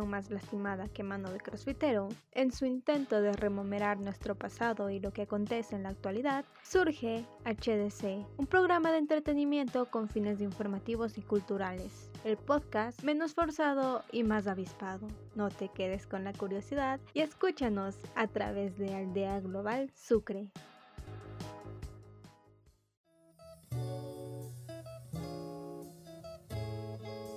más 0.00 0.30
lastimada 0.30 0.88
que 0.88 1.02
mano 1.02 1.30
de 1.30 1.38
crossfitero, 1.38 2.08
en 2.32 2.50
su 2.50 2.64
intento 2.64 3.20
de 3.20 3.32
rememorar 3.32 3.98
nuestro 3.98 4.34
pasado 4.34 4.90
y 4.90 5.00
lo 5.00 5.12
que 5.12 5.22
acontece 5.22 5.76
en 5.76 5.82
la 5.82 5.90
actualidad, 5.90 6.44
surge 6.62 7.26
HDC, 7.44 8.26
un 8.38 8.46
programa 8.46 8.90
de 8.90 8.98
entretenimiento 8.98 9.90
con 9.90 10.08
fines 10.08 10.40
informativos 10.40 11.18
y 11.18 11.22
culturales. 11.22 12.11
El 12.24 12.36
podcast 12.36 13.02
menos 13.02 13.34
forzado 13.34 14.04
y 14.12 14.22
más 14.22 14.46
avispado. 14.46 15.08
No 15.34 15.50
te 15.50 15.68
quedes 15.68 16.06
con 16.06 16.22
la 16.22 16.32
curiosidad 16.32 17.00
y 17.14 17.20
escúchanos 17.20 17.96
a 18.14 18.28
través 18.28 18.78
de 18.78 18.94
Aldea 18.94 19.40
Global 19.40 19.90
Sucre. 19.92 20.52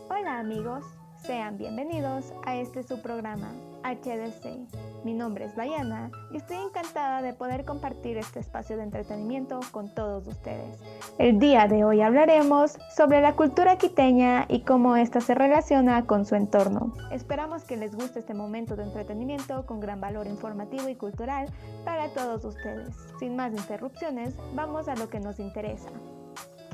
Hola 0.08 0.38
amigos, 0.38 0.86
sean 1.26 1.58
bienvenidos 1.58 2.32
a 2.46 2.56
este 2.56 2.84
su 2.84 3.02
programa, 3.02 3.52
HDC. 3.86 5.04
Mi 5.04 5.14
nombre 5.14 5.46
es 5.46 5.56
Diana 5.56 6.10
y 6.32 6.38
estoy 6.38 6.58
encantada 6.58 7.22
de 7.22 7.34
poder 7.34 7.64
compartir 7.66 8.18
este 8.18 8.40
espacio 8.40 8.78
de 8.78 8.84
entretenimiento 8.84 9.60
con 9.72 9.94
todos 9.94 10.28
ustedes. 10.28 10.80
El 11.20 11.38
día 11.38 11.68
de 11.68 11.86
hoy 11.86 12.02
hablaremos 12.02 12.78
sobre 12.96 13.22
la 13.22 13.36
cultura 13.36 13.78
quiteña 13.78 14.46
y 14.50 14.62
cómo 14.62 14.96
ésta 14.96 15.22
se 15.22 15.36
relaciona 15.36 16.08
con 16.08 16.26
su 16.26 16.36
entorno. 16.36 16.94
Esperamos 17.12 17.64
que 17.64 17.78
les 17.78 17.96
guste 17.96 18.20
este 18.20 18.34
momento 18.34 18.76
de 18.76 18.84
entretenimiento 18.84 19.66
con 19.68 19.80
gran 19.80 20.02
valor 20.02 20.26
informativo 20.26 20.90
y 20.90 20.96
cultural 20.96 21.48
para 21.84 22.10
todos 22.10 22.44
ustedes. 22.44 22.96
Sin 23.20 23.36
más 23.36 23.54
interrupciones, 23.54 24.36
vamos 24.56 24.88
a 24.88 24.96
lo 24.96 25.10
que 25.10 25.20
nos 25.20 25.40
interesa. 25.40 25.90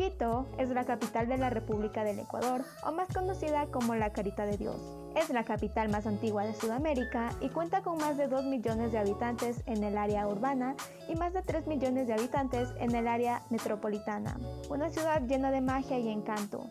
Quito 0.01 0.47
es 0.57 0.69
la 0.69 0.83
capital 0.83 1.27
de 1.27 1.37
la 1.37 1.51
República 1.51 2.03
del 2.03 2.17
Ecuador, 2.17 2.63
o 2.83 2.91
más 2.91 3.07
conocida 3.13 3.67
como 3.67 3.93
la 3.93 4.11
Carita 4.11 4.47
de 4.47 4.57
Dios. 4.57 4.81
Es 5.15 5.29
la 5.29 5.43
capital 5.43 5.89
más 5.89 6.07
antigua 6.07 6.43
de 6.43 6.55
Sudamérica 6.55 7.29
y 7.39 7.49
cuenta 7.49 7.83
con 7.83 7.99
más 7.99 8.17
de 8.17 8.27
2 8.27 8.45
millones 8.45 8.91
de 8.91 8.97
habitantes 8.97 9.61
en 9.67 9.83
el 9.83 9.99
área 9.99 10.27
urbana 10.27 10.75
y 11.07 11.13
más 11.13 11.33
de 11.33 11.43
3 11.43 11.67
millones 11.67 12.07
de 12.07 12.13
habitantes 12.13 12.73
en 12.79 12.95
el 12.95 13.07
área 13.07 13.43
metropolitana. 13.51 14.39
Una 14.71 14.89
ciudad 14.89 15.21
llena 15.21 15.51
de 15.51 15.61
magia 15.61 15.99
y 15.99 16.09
encanto. 16.09 16.67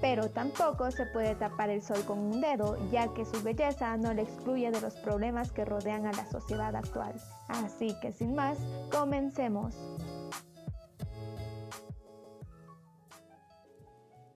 Pero 0.00 0.30
tampoco 0.30 0.90
se 0.90 1.04
puede 1.04 1.34
tapar 1.34 1.68
el 1.68 1.82
sol 1.82 2.02
con 2.06 2.18
un 2.18 2.40
dedo, 2.40 2.78
ya 2.90 3.12
que 3.12 3.26
su 3.26 3.42
belleza 3.42 3.94
no 3.98 4.14
le 4.14 4.22
excluye 4.22 4.70
de 4.70 4.80
los 4.80 4.94
problemas 5.00 5.52
que 5.52 5.66
rodean 5.66 6.06
a 6.06 6.12
la 6.12 6.24
sociedad 6.24 6.74
actual. 6.74 7.12
Así 7.48 7.94
que 8.00 8.10
sin 8.10 8.34
más, 8.34 8.56
comencemos. 8.90 9.76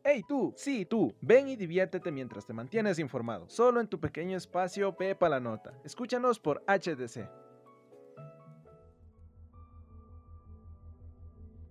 Hey 0.07 0.23
tú, 0.29 0.53
sí 0.55 0.85
tú, 0.85 1.15
ven 1.23 1.49
y 1.49 1.57
diviértete 1.57 2.13
mientras 2.13 2.45
te 2.45 2.53
mantienes 2.53 2.99
informado. 2.99 3.49
Solo 3.49 3.81
en 3.81 3.89
tu 3.89 3.99
pequeño 3.99 4.37
espacio 4.37 4.95
Pepa 4.95 5.31
la 5.31 5.41
Nota. 5.41 5.73
Escúchanos 5.83 6.39
por 6.39 6.63
HDC. 6.69 7.27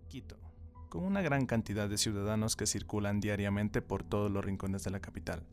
Quito. 0.08 0.36
Con 0.90 1.04
una 1.04 1.22
gran 1.22 1.46
cantidad 1.46 1.88
de 1.88 2.00
ciudadanos 2.00 2.56
que 2.56 2.66
circulan 2.66 3.20
diariamente 3.20 3.84
por 3.84 4.02
todos 4.02 4.32
los 4.32 4.44
rincones 4.44 4.84
de 4.84 4.90
la 4.90 5.00
capital. 5.00 5.44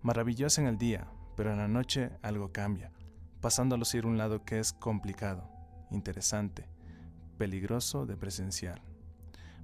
Maravillosa 0.00 0.62
en 0.62 0.68
el 0.68 0.78
día, 0.78 1.08
pero 1.36 1.52
en 1.52 1.58
la 1.58 1.68
noche 1.68 2.12
algo 2.22 2.50
cambia, 2.50 2.92
pasando 3.42 3.74
a 3.74 3.78
lucir 3.78 4.06
un 4.06 4.16
lado 4.16 4.42
que 4.46 4.58
es 4.58 4.72
complicado, 4.72 5.50
interesante, 5.90 6.66
peligroso 7.36 8.06
de 8.06 8.16
presenciar. 8.16 8.80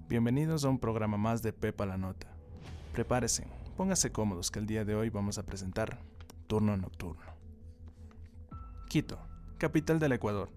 Bienvenidos 0.07 0.67
a 0.67 0.69
un 0.69 0.79
programa 0.79 1.17
más 1.17 1.41
de 1.41 1.55
Pepa 1.55 1.87
la 1.87 1.97
Nota 1.97 2.38
Prepárese, 2.93 3.47
póngase 3.77 4.11
cómodos 4.11 4.51
que 4.51 4.59
el 4.59 4.67
día 4.67 4.85
de 4.85 4.95
hoy 4.95 5.11
vamos 5.11 5.39
a 5.39 5.45
presentar 5.45 5.99
Turno 6.47 6.77
Nocturno. 6.77 7.23
Quito, 8.89 9.19
capital 9.59 9.99
del 9.99 10.13
Ecuador. 10.13 10.51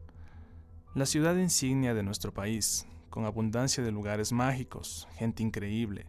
La 0.95 1.05
ciudad 1.05 1.35
insignia 1.35 1.93
de 1.93 2.03
nuestro 2.03 2.33
país, 2.33 2.87
con 3.09 3.25
abundancia 3.25 3.83
de 3.83 3.91
lugares 3.91 4.31
mágicos, 4.31 5.07
gente 5.15 5.43
increíble, 5.43 6.07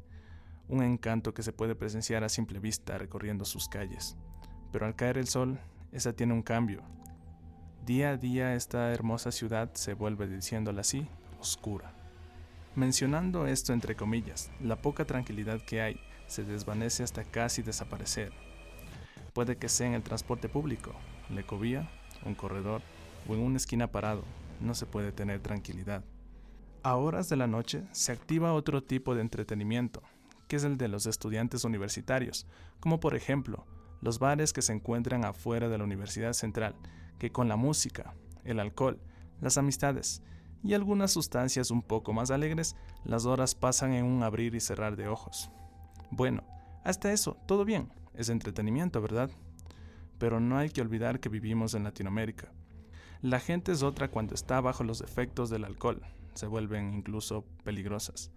un 0.68 0.82
encanto 0.82 1.34
que 1.34 1.42
se 1.42 1.52
puede 1.52 1.74
presenciar 1.74 2.24
a 2.24 2.28
simple 2.28 2.60
vista 2.60 2.96
recorriendo 2.96 3.44
sus 3.44 3.68
calles. 3.68 4.16
Pero 4.72 4.86
al 4.86 4.96
caer 4.96 5.18
el 5.18 5.28
sol, 5.28 5.58
esa 5.90 6.14
tiene 6.14 6.32
un 6.32 6.42
cambio. 6.42 6.82
Día 7.84 8.10
a 8.10 8.16
día 8.16 8.54
esta 8.54 8.92
hermosa 8.92 9.32
ciudad 9.32 9.74
se 9.74 9.94
vuelve, 9.94 10.28
diciéndola 10.28 10.80
así, 10.80 11.06
oscura. 11.40 11.92
Mencionando 12.74 13.46
esto 13.46 13.72
entre 13.72 13.96
comillas, 13.96 14.50
la 14.60 14.80
poca 14.80 15.04
tranquilidad 15.04 15.60
que 15.60 15.82
hay 15.82 16.00
se 16.32 16.44
desvanece 16.44 17.02
hasta 17.02 17.24
casi 17.24 17.62
desaparecer. 17.62 18.32
Puede 19.34 19.56
que 19.56 19.68
sea 19.68 19.86
en 19.86 19.94
el 19.94 20.02
transporte 20.02 20.48
público, 20.48 20.92
lecovía, 21.28 21.90
un 22.24 22.34
corredor 22.34 22.82
o 23.28 23.34
en 23.34 23.40
una 23.40 23.58
esquina 23.58 23.86
parado, 23.86 24.24
no 24.60 24.74
se 24.74 24.86
puede 24.86 25.12
tener 25.12 25.40
tranquilidad. 25.40 26.04
A 26.82 26.96
horas 26.96 27.28
de 27.28 27.36
la 27.36 27.46
noche 27.46 27.84
se 27.92 28.12
activa 28.12 28.54
otro 28.54 28.82
tipo 28.82 29.14
de 29.14 29.20
entretenimiento, 29.20 30.02
que 30.48 30.56
es 30.56 30.64
el 30.64 30.78
de 30.78 30.88
los 30.88 31.06
estudiantes 31.06 31.64
universitarios, 31.64 32.46
como 32.80 32.98
por 32.98 33.14
ejemplo 33.14 33.66
los 34.00 34.18
bares 34.18 34.52
que 34.52 34.62
se 34.62 34.72
encuentran 34.72 35.24
afuera 35.24 35.68
de 35.68 35.78
la 35.78 35.84
Universidad 35.84 36.32
Central, 36.32 36.74
que 37.18 37.30
con 37.30 37.46
la 37.48 37.56
música, 37.56 38.14
el 38.44 38.58
alcohol, 38.58 38.98
las 39.40 39.58
amistades 39.58 40.22
y 40.64 40.74
algunas 40.74 41.12
sustancias 41.12 41.70
un 41.70 41.82
poco 41.82 42.12
más 42.12 42.30
alegres, 42.30 42.74
las 43.04 43.26
horas 43.26 43.54
pasan 43.54 43.92
en 43.92 44.04
un 44.04 44.22
abrir 44.22 44.54
y 44.54 44.60
cerrar 44.60 44.96
de 44.96 45.08
ojos. 45.08 45.50
Bueno, 46.14 46.42
hasta 46.84 47.10
eso, 47.10 47.38
todo 47.46 47.64
bien, 47.64 47.90
es 48.12 48.28
entretenimiento, 48.28 49.00
¿verdad? 49.00 49.30
Pero 50.18 50.40
no 50.40 50.58
hay 50.58 50.68
que 50.68 50.82
olvidar 50.82 51.20
que 51.20 51.30
vivimos 51.30 51.72
en 51.72 51.84
Latinoamérica. 51.84 52.52
La 53.22 53.40
gente 53.40 53.72
es 53.72 53.82
otra 53.82 54.08
cuando 54.08 54.34
está 54.34 54.60
bajo 54.60 54.84
los 54.84 55.00
efectos 55.00 55.48
del 55.48 55.64
alcohol, 55.64 56.02
se 56.34 56.46
vuelven 56.46 56.92
incluso 56.92 57.46
peligrosas. 57.64 58.30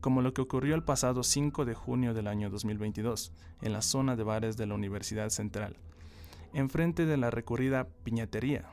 Como 0.00 0.22
lo 0.22 0.34
que 0.34 0.40
ocurrió 0.42 0.74
el 0.74 0.82
pasado 0.82 1.22
5 1.22 1.64
de 1.64 1.74
junio 1.74 2.14
del 2.14 2.26
año 2.26 2.50
2022, 2.50 3.30
en 3.62 3.72
la 3.72 3.80
zona 3.80 4.16
de 4.16 4.24
bares 4.24 4.56
de 4.56 4.66
la 4.66 4.74
Universidad 4.74 5.28
Central, 5.28 5.76
enfrente 6.52 7.06
de 7.06 7.16
la 7.16 7.30
recurrida 7.30 7.86
piñatería, 8.02 8.64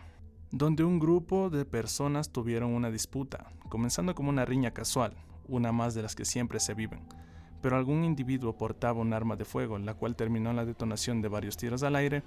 donde 0.50 0.84
un 0.84 0.98
grupo 0.98 1.52
de 1.52 1.64
personas 1.64 2.32
tuvieron 2.32 2.74
una 2.74 2.90
disputa, 2.90 3.52
comenzando 3.70 4.16
como 4.16 4.32
una 4.32 4.46
riña 4.46 4.72
casual, 4.72 5.14
una 5.48 5.72
más 5.72 5.94
de 5.94 6.02
las 6.02 6.16
que 6.16 6.26
siempre 6.26 6.60
se 6.60 6.74
viven 6.74 7.02
pero 7.62 7.78
algún 7.78 8.04
individuo 8.04 8.54
portaba 8.58 9.00
un 9.00 9.14
arma 9.14 9.36
de 9.36 9.46
fuego, 9.46 9.78
la 9.80 9.94
cual 9.94 10.16
terminó 10.16 10.52
la 10.54 10.66
detonación 10.66 11.22
de 11.22 11.28
varios 11.30 11.58
tiros 11.58 11.84
al 11.84 11.96
aire. 11.96 12.24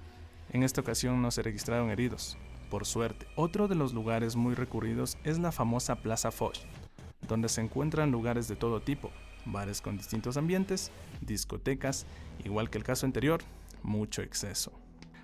En 0.53 0.63
esta 0.63 0.81
ocasión 0.81 1.21
no 1.21 1.31
se 1.31 1.43
registraron 1.43 1.91
heridos, 1.91 2.39
por 2.71 2.87
suerte. 2.87 3.27
Otro 3.37 3.69
de 3.69 3.75
los 3.75 3.93
lugares 3.93 4.37
muy 4.37 4.55
recurridos 4.55 5.19
es 5.25 5.39
la 5.39 5.53
famosa 5.53 5.97
Plaza 5.97 6.31
Foch, 6.31 6.59
donde 7.27 7.49
se 7.49 7.61
encuentran 7.61 8.11
lugares 8.11 8.49
de 8.49 8.57
todo 8.57 8.81
tipo, 8.81 9.11
bares 9.45 9.81
con 9.81 9.97
distintos 9.97 10.37
ambientes, 10.37 10.91
discotecas, 11.21 12.07
igual 12.45 12.71
que 12.71 12.79
el 12.79 12.85
caso 12.85 13.07
anterior, 13.07 13.41
mucho 13.83 14.23
exceso. 14.23 14.73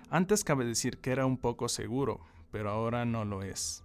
Antes 0.09 0.43
cabe 0.43 0.65
decir 0.65 0.97
que 0.97 1.11
era 1.11 1.25
un 1.25 1.37
poco 1.37 1.69
seguro, 1.69 2.19
pero 2.51 2.69
ahora 2.69 3.05
no 3.05 3.23
lo 3.23 3.43
es. 3.43 3.83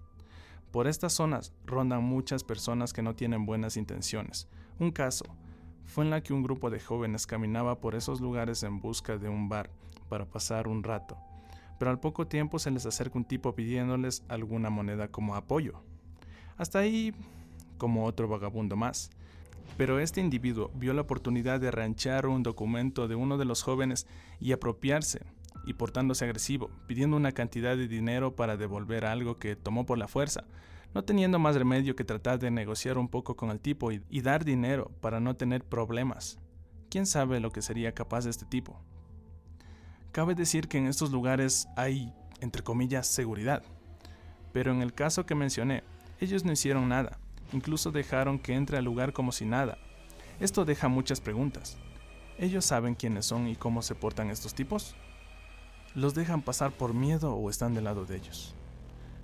Por 0.72 0.88
estas 0.88 1.12
zonas 1.12 1.52
rondan 1.64 2.02
muchas 2.02 2.42
personas 2.42 2.92
que 2.92 3.02
no 3.02 3.14
tienen 3.14 3.46
buenas 3.46 3.76
intenciones. 3.76 4.48
Un 4.78 4.90
caso, 4.90 5.24
fue 5.86 6.04
en 6.04 6.10
la 6.10 6.22
que 6.22 6.32
un 6.32 6.42
grupo 6.42 6.70
de 6.70 6.80
jóvenes 6.80 7.26
caminaba 7.26 7.80
por 7.80 7.94
esos 7.94 8.20
lugares 8.20 8.62
en 8.62 8.80
busca 8.80 9.16
de 9.16 9.28
un 9.28 9.48
bar 9.48 9.70
para 10.08 10.26
pasar 10.26 10.68
un 10.68 10.82
rato, 10.82 11.16
pero 11.78 11.90
al 11.90 12.00
poco 12.00 12.26
tiempo 12.26 12.58
se 12.58 12.70
les 12.70 12.86
acerca 12.86 13.18
un 13.18 13.24
tipo 13.24 13.54
pidiéndoles 13.54 14.22
alguna 14.28 14.70
moneda 14.70 15.08
como 15.08 15.34
apoyo. 15.34 15.82
Hasta 16.56 16.78
ahí 16.78 17.14
como 17.76 18.04
otro 18.04 18.28
vagabundo 18.28 18.76
más. 18.76 19.10
Pero 19.76 19.98
este 19.98 20.20
individuo 20.20 20.70
vio 20.74 20.94
la 20.94 21.02
oportunidad 21.02 21.60
de 21.60 21.70
ranchar 21.70 22.26
un 22.26 22.42
documento 22.42 23.08
de 23.08 23.14
uno 23.14 23.36
de 23.36 23.44
los 23.44 23.62
jóvenes 23.62 24.06
y 24.40 24.52
apropiarse, 24.52 25.20
y 25.66 25.74
portándose 25.74 26.24
agresivo, 26.24 26.70
pidiendo 26.86 27.16
una 27.16 27.32
cantidad 27.32 27.76
de 27.76 27.88
dinero 27.88 28.36
para 28.36 28.56
devolver 28.56 29.04
algo 29.04 29.38
que 29.38 29.56
tomó 29.56 29.84
por 29.84 29.98
la 29.98 30.08
fuerza, 30.08 30.44
no 30.94 31.04
teniendo 31.04 31.38
más 31.38 31.56
remedio 31.56 31.96
que 31.96 32.04
tratar 32.04 32.38
de 32.38 32.50
negociar 32.50 32.98
un 32.98 33.08
poco 33.08 33.36
con 33.36 33.50
el 33.50 33.60
tipo 33.60 33.92
y, 33.92 34.20
dar 34.20 34.44
dinero 34.44 34.90
para 35.00 35.20
no 35.20 35.36
tener 35.36 35.64
problemas. 35.64 36.38
¿Quién 36.88 37.06
sabe 37.06 37.40
lo 37.40 37.50
que 37.50 37.62
sería 37.62 37.92
capaz 37.92 38.24
de 38.24 38.30
este 38.30 38.46
tipo? 38.46 38.80
Cabe 40.12 40.34
decir 40.34 40.68
que 40.68 40.78
en 40.78 40.86
estos 40.86 41.10
lugares 41.10 41.68
hay, 41.76 42.14
entre 42.40 42.62
comillas, 42.62 43.06
seguridad. 43.06 43.62
Pero 44.52 44.72
en 44.72 44.80
el 44.80 44.94
caso 44.94 45.26
que 45.26 45.34
mencioné, 45.34 45.82
ellos 46.20 46.44
no 46.44 46.52
hicieron 46.52 46.88
nada, 46.88 47.18
incluso 47.52 47.92
dejaron 47.92 48.38
que 48.38 48.54
entre 48.54 48.78
al 48.78 48.84
lugar 48.84 49.12
como 49.12 49.32
si 49.32 49.44
nada. 49.44 49.76
Esto 50.40 50.64
deja 50.64 50.88
muchas 50.88 51.20
preguntas. 51.20 51.76
¿Ellos 52.38 52.64
saben 52.64 52.94
quiénes 52.94 53.26
son 53.26 53.48
y 53.48 53.56
cómo 53.56 53.82
se 53.82 53.94
portan 53.94 54.30
estos 54.30 54.54
tipos? 54.54 54.94
¿Los 55.94 56.14
dejan 56.14 56.42
pasar 56.42 56.72
por 56.72 56.92
miedo 56.92 57.34
o 57.34 57.48
están 57.48 57.72
del 57.72 57.84
lado 57.84 58.04
de 58.04 58.16
ellos? 58.16 58.54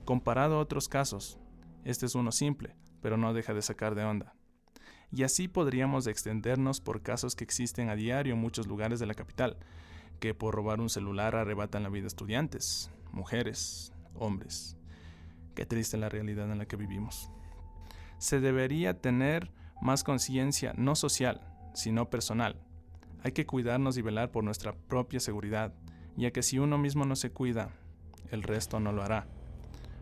Comparado 0.06 0.56
a 0.56 0.60
otros 0.60 0.88
casos, 0.88 1.38
este 1.84 2.06
es 2.06 2.14
uno 2.14 2.32
simple, 2.32 2.76
pero 3.00 3.16
no 3.16 3.34
deja 3.34 3.54
de 3.54 3.62
sacar 3.62 3.94
de 3.94 4.04
onda. 4.04 4.34
Y 5.10 5.24
así 5.24 5.48
podríamos 5.48 6.06
extendernos 6.06 6.80
por 6.80 7.02
casos 7.02 7.36
que 7.36 7.44
existen 7.44 7.90
a 7.90 7.96
diario 7.96 8.34
en 8.34 8.40
muchos 8.40 8.66
lugares 8.66 8.98
de 8.98 9.06
la 9.06 9.14
capital, 9.14 9.58
que 10.20 10.34
por 10.34 10.54
robar 10.54 10.80
un 10.80 10.88
celular 10.88 11.36
arrebatan 11.36 11.82
la 11.82 11.90
vida 11.90 12.04
a 12.04 12.06
estudiantes, 12.06 12.90
mujeres, 13.10 13.92
hombres. 14.14 14.76
Qué 15.54 15.66
triste 15.66 15.98
la 15.98 16.08
realidad 16.08 16.50
en 16.50 16.58
la 16.58 16.66
que 16.66 16.76
vivimos. 16.76 17.30
Se 18.18 18.40
debería 18.40 19.00
tener 19.00 19.52
más 19.82 20.04
conciencia 20.04 20.72
no 20.76 20.94
social, 20.94 21.40
sino 21.74 22.08
personal. 22.08 22.62
Hay 23.22 23.32
que 23.32 23.46
cuidarnos 23.46 23.98
y 23.98 24.02
velar 24.02 24.30
por 24.30 24.44
nuestra 24.44 24.72
propia 24.72 25.20
seguridad, 25.20 25.74
ya 26.16 26.30
que 26.30 26.42
si 26.42 26.58
uno 26.58 26.78
mismo 26.78 27.04
no 27.04 27.16
se 27.16 27.32
cuida, 27.32 27.70
el 28.30 28.42
resto 28.42 28.80
no 28.80 28.92
lo 28.92 29.02
hará. 29.02 29.26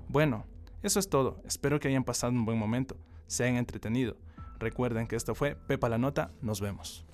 Bueno, 0.09 0.45
eso 0.83 0.99
es 0.99 1.09
todo. 1.09 1.43
Espero 1.45 1.81
que 1.81 1.89
hayan 1.89 2.05
pasado 2.05 2.33
un 2.33 2.45
buen 2.45 2.59
momento, 2.59 2.97
se 3.27 3.45
hayan 3.45 3.57
entretenido. 3.57 4.17
Recuerden 4.59 5.07
que 5.07 5.17
esto 5.17 5.35
fue 5.35 5.57
Pepa 5.57 5.89
la 5.89 5.99
Nota. 5.99 6.31
Nos 6.43 6.61
vemos. 6.61 7.07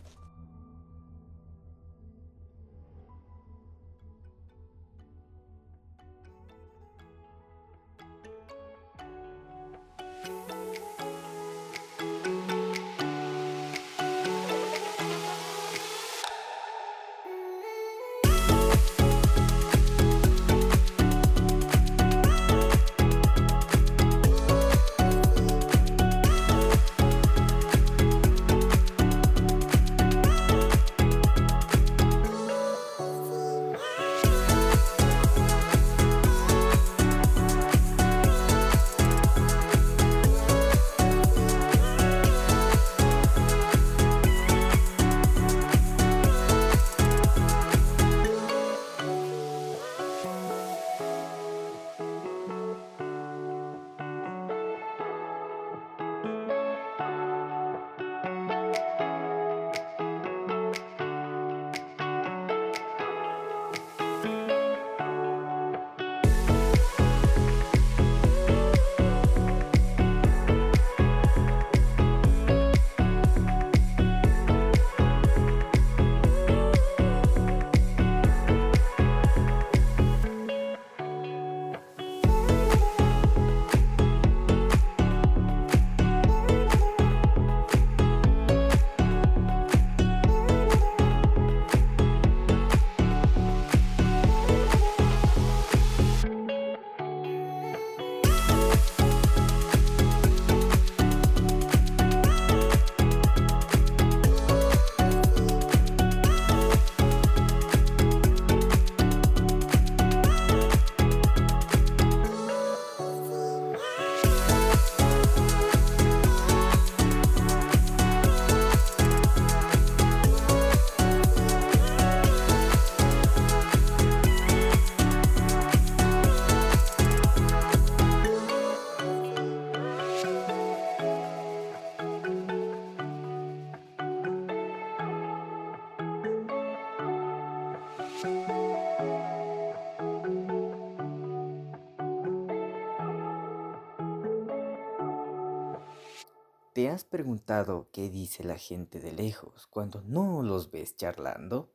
¿Te 146.86 146.92
has 146.92 147.02
preguntado 147.02 147.88
qué 147.90 148.08
dice 148.08 148.44
la 148.44 148.56
gente 148.56 149.00
de 149.00 149.10
lejos 149.10 149.66
cuando 149.66 150.02
no 150.02 150.44
los 150.44 150.70
ves 150.70 150.94
charlando? 150.94 151.74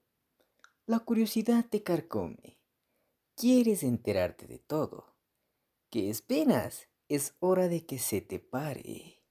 La 0.86 1.00
curiosidad 1.00 1.66
te 1.70 1.84
carcome. 1.84 2.62
Quieres 3.36 3.84
enterarte 3.84 4.48
de 4.48 4.58
todo. 4.60 5.18
¿Qué 5.90 6.10
esperas? 6.10 6.88
Es 7.10 7.36
hora 7.42 7.68
de 7.68 7.86
que 7.86 8.00
se 8.00 8.22
te 8.22 8.40
pare. 8.40 9.22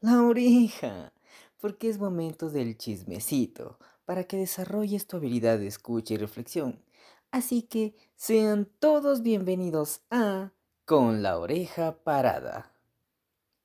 La 0.00 0.22
oreja, 0.22 1.14
porque 1.62 1.88
es 1.88 1.98
momento 1.98 2.50
del 2.50 2.76
chismecito 2.76 3.78
para 4.04 4.24
que 4.24 4.36
desarrolles 4.36 5.06
tu 5.06 5.16
habilidad 5.16 5.58
de 5.58 5.68
escucha 5.68 6.12
y 6.12 6.18
reflexión. 6.18 6.84
Así 7.30 7.62
que 7.62 7.96
sean 8.16 8.66
todos 8.66 9.22
bienvenidos 9.22 10.02
a 10.10 10.52
Con 10.84 11.22
la 11.22 11.38
oreja 11.38 12.04
parada. 12.04 12.75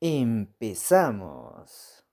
Empezamos. 0.03 2.03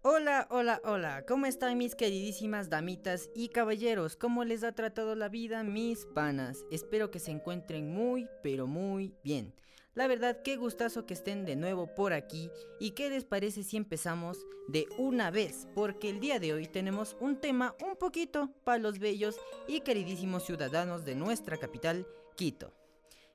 Hola, 0.00 0.48
hola, 0.50 0.80
hola, 0.82 1.26
¿cómo 1.28 1.44
están 1.44 1.76
mis 1.76 1.94
queridísimas 1.94 2.70
damitas 2.70 3.28
y 3.34 3.50
caballeros? 3.50 4.16
¿Cómo 4.16 4.44
les 4.44 4.64
ha 4.64 4.72
tratado 4.72 5.14
la 5.14 5.28
vida 5.28 5.62
mis 5.62 6.06
panas? 6.06 6.64
Espero 6.70 7.10
que 7.10 7.18
se 7.18 7.32
encuentren 7.32 7.92
muy, 7.92 8.26
pero 8.42 8.66
muy 8.66 9.14
bien. 9.22 9.52
La 9.92 10.06
verdad, 10.06 10.40
qué 10.42 10.56
gustazo 10.56 11.04
que 11.04 11.12
estén 11.12 11.44
de 11.44 11.56
nuevo 11.56 11.94
por 11.94 12.14
aquí 12.14 12.50
y 12.80 12.92
qué 12.92 13.10
les 13.10 13.26
parece 13.26 13.62
si 13.62 13.76
empezamos 13.76 14.38
de 14.68 14.86
una 14.96 15.30
vez, 15.30 15.68
porque 15.74 16.08
el 16.08 16.18
día 16.18 16.40
de 16.40 16.54
hoy 16.54 16.66
tenemos 16.66 17.14
un 17.20 17.42
tema 17.42 17.76
un 17.86 17.96
poquito 17.96 18.54
para 18.64 18.78
los 18.78 19.00
bellos 19.00 19.36
y 19.66 19.82
queridísimos 19.82 20.44
ciudadanos 20.44 21.04
de 21.04 21.14
nuestra 21.14 21.58
capital, 21.58 22.06
Quito. 22.36 22.77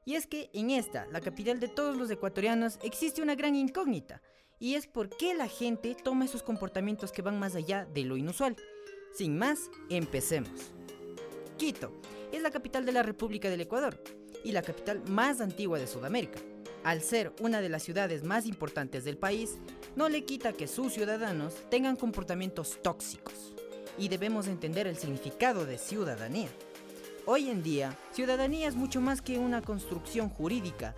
Y 0.06 0.16
es 0.16 0.28
que 0.28 0.50
en 0.54 0.70
esta, 0.70 1.08
la 1.12 1.22
capital 1.22 1.60
de 1.60 1.68
todos 1.68 1.96
los 1.96 2.10
ecuatorianos, 2.12 2.80
existe 2.84 3.22
una 3.22 3.36
gran 3.36 3.56
incógnita, 3.56 4.22
y 4.60 4.76
es 4.76 4.88
por 4.88 5.10
qué 5.10 5.34
la 5.34 5.48
gente 5.48 5.96
toma 5.96 6.26
esos 6.26 6.44
comportamientos 6.44 7.12
que 7.12 7.22
van 7.22 7.40
más 7.40 7.56
allá 7.56 7.86
de 7.94 8.04
lo 8.04 8.18
inusual. 8.18 8.56
Sin 9.14 9.38
más, 9.38 9.70
empecemos. 9.90 10.72
Quito 11.58 11.92
es 12.32 12.42
la 12.42 12.52
capital 12.52 12.86
de 12.86 12.94
la 12.94 13.04
República 13.04 13.50
del 13.50 13.62
Ecuador 13.62 14.02
y 14.44 14.52
la 14.52 14.62
capital 14.62 15.02
más 15.08 15.40
antigua 15.40 15.80
de 15.80 15.88
Sudamérica. 15.88 16.40
Al 16.84 17.02
ser 17.02 17.34
una 17.40 17.62
de 17.62 17.70
las 17.70 17.84
ciudades 17.84 18.24
más 18.24 18.46
importantes 18.46 19.06
del 19.06 19.18
país, 19.18 19.58
no 19.96 20.10
le 20.10 20.26
quita 20.26 20.54
que 20.54 20.68
sus 20.68 20.94
ciudadanos 20.94 21.56
tengan 21.70 21.96
comportamientos 21.96 22.80
tóxicos. 22.82 23.54
Y 23.98 24.08
debemos 24.08 24.48
entender 24.48 24.88
el 24.88 24.98
significado 24.98 25.66
de 25.66 25.78
ciudadanía. 25.78 26.50
Hoy 27.26 27.50
en 27.50 27.64
día, 27.64 27.98
ciudadanía 28.12 28.68
es 28.68 28.76
mucho 28.76 29.00
más 29.00 29.22
que 29.22 29.40
una 29.40 29.62
construcción 29.62 30.28
jurídica 30.28 30.94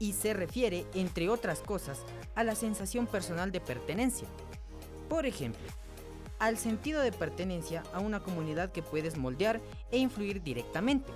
y 0.00 0.12
se 0.12 0.34
refiere, 0.34 0.84
entre 0.92 1.28
otras 1.28 1.60
cosas, 1.60 2.00
a 2.34 2.42
la 2.42 2.56
sensación 2.56 3.06
personal 3.06 3.52
de 3.52 3.60
pertenencia. 3.60 4.26
Por 5.08 5.24
ejemplo, 5.24 5.62
al 6.40 6.58
sentido 6.58 7.00
de 7.00 7.12
pertenencia 7.12 7.84
a 7.92 8.00
una 8.00 8.18
comunidad 8.18 8.72
que 8.72 8.82
puedes 8.82 9.16
moldear 9.16 9.60
e 9.92 9.98
influir 9.98 10.42
directamente 10.42 11.12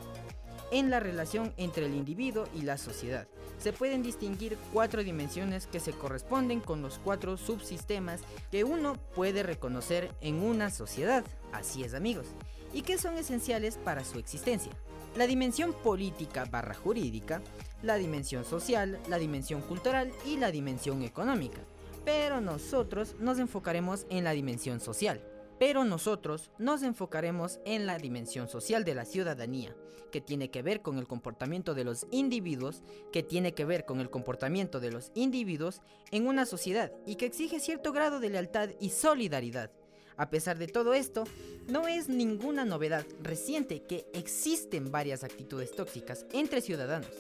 en 0.71 0.91
la 0.91 1.01
relación 1.01 1.53
entre 1.57 1.87
el 1.87 1.95
individuo 1.97 2.45
y 2.55 2.63
la 2.63 2.79
sociedad, 2.79 3.27
se 3.59 3.73
pueden 3.73 4.05
distinguir 4.05 4.57
cuatro 4.73 5.03
dimensiones 5.03 5.67
que 5.67 5.81
se 5.81 5.91
corresponden 5.91 6.61
con 6.61 6.83
los 6.83 6.99
cuatro 6.99 7.37
subsistemas 7.37 8.21
que 8.53 8.63
uno 8.63 8.95
puede 9.17 9.43
reconocer 9.43 10.15
en 10.21 10.41
una 10.41 10.71
sociedad, 10.71 11.25
así 11.53 11.83
es 11.83 11.95
amigos, 11.95 12.27
y 12.73 12.83
que 12.83 12.99
son 12.99 13.17
esenciales 13.17 13.79
para 13.79 14.05
su 14.05 14.19
existencia. 14.19 14.73
La 15.17 15.27
dimensión 15.27 15.73
política 15.73 16.45
barra 16.45 16.75
jurídica, 16.75 17.43
la 17.83 17.97
dimensión 17.97 18.45
social, 18.45 18.99
la 19.09 19.19
dimensión 19.19 19.61
cultural 19.63 20.11
y 20.27 20.37
la 20.37 20.51
dimensión 20.51 21.03
económica. 21.03 21.61
Pero 22.05 22.41
nosotros 22.41 23.17
nos 23.19 23.39
enfocaremos 23.39 24.07
en 24.11 24.25
la 24.25 24.33
dimensión 24.33 24.81
social 24.81 25.21
pero 25.63 25.85
nosotros 25.85 26.51
nos 26.59 26.83
enfocaremos 26.83 27.61
en 27.65 27.87
la 27.87 27.97
dimensión 27.97 28.49
social 28.49 28.83
de 28.83 28.97
la 28.97 29.05
ciudadanía, 29.05 29.77
que 30.11 30.21
tiene 30.21 30.51
que 30.51 30.61
ver 30.61 30.83
con 30.83 30.99
el 30.99 31.07
comportamiento 31.07 31.73
de 31.73 31.85
los 31.85 32.09
individuos, 32.11 32.83
que 33.13 33.23
tiene 33.23 33.55
que 33.55 33.65
ver 33.65 33.85
con 33.85 34.01
el 34.01 34.11
comportamiento 34.11 34.81
de 34.81 34.91
los 34.91 35.13
individuos 35.15 35.81
en 36.11 36.27
una 36.27 36.47
sociedad 36.47 36.93
y 37.07 37.15
que 37.15 37.27
exige 37.27 37.61
cierto 37.61 37.93
grado 37.93 38.19
de 38.19 38.31
lealtad 38.31 38.71
y 38.81 38.91
solidaridad. 38.91 39.71
A 40.17 40.31
pesar 40.31 40.59
de 40.59 40.67
todo 40.67 40.95
esto, 40.95 41.25
no 41.69 41.89
es 41.89 42.09
ninguna 42.09 42.65
novedad 42.65 43.07
reciente 43.23 43.83
que 43.83 44.07
existen 44.13 44.91
varias 44.91 45.25
actitudes 45.25 45.75
tóxicas 45.75 46.27
entre 46.33 46.61
ciudadanos. 46.61 47.11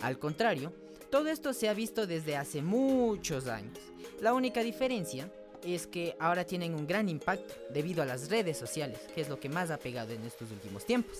Al 0.00 0.18
contrario, 0.18 0.72
todo 1.10 1.28
esto 1.28 1.52
se 1.52 1.68
ha 1.68 1.74
visto 1.74 2.06
desde 2.06 2.36
hace 2.36 2.62
muchos 2.62 3.46
años. 3.46 3.78
La 4.20 4.34
única 4.34 4.62
diferencia 4.62 5.30
es 5.64 5.86
que 5.86 6.16
ahora 6.18 6.44
tienen 6.44 6.74
un 6.74 6.86
gran 6.86 7.08
impacto 7.08 7.54
debido 7.70 8.02
a 8.02 8.06
las 8.06 8.28
redes 8.28 8.56
sociales, 8.58 8.98
que 9.14 9.20
es 9.20 9.28
lo 9.28 9.38
que 9.38 9.48
más 9.48 9.70
ha 9.70 9.78
pegado 9.78 10.12
en 10.12 10.24
estos 10.24 10.50
últimos 10.50 10.84
tiempos. 10.84 11.18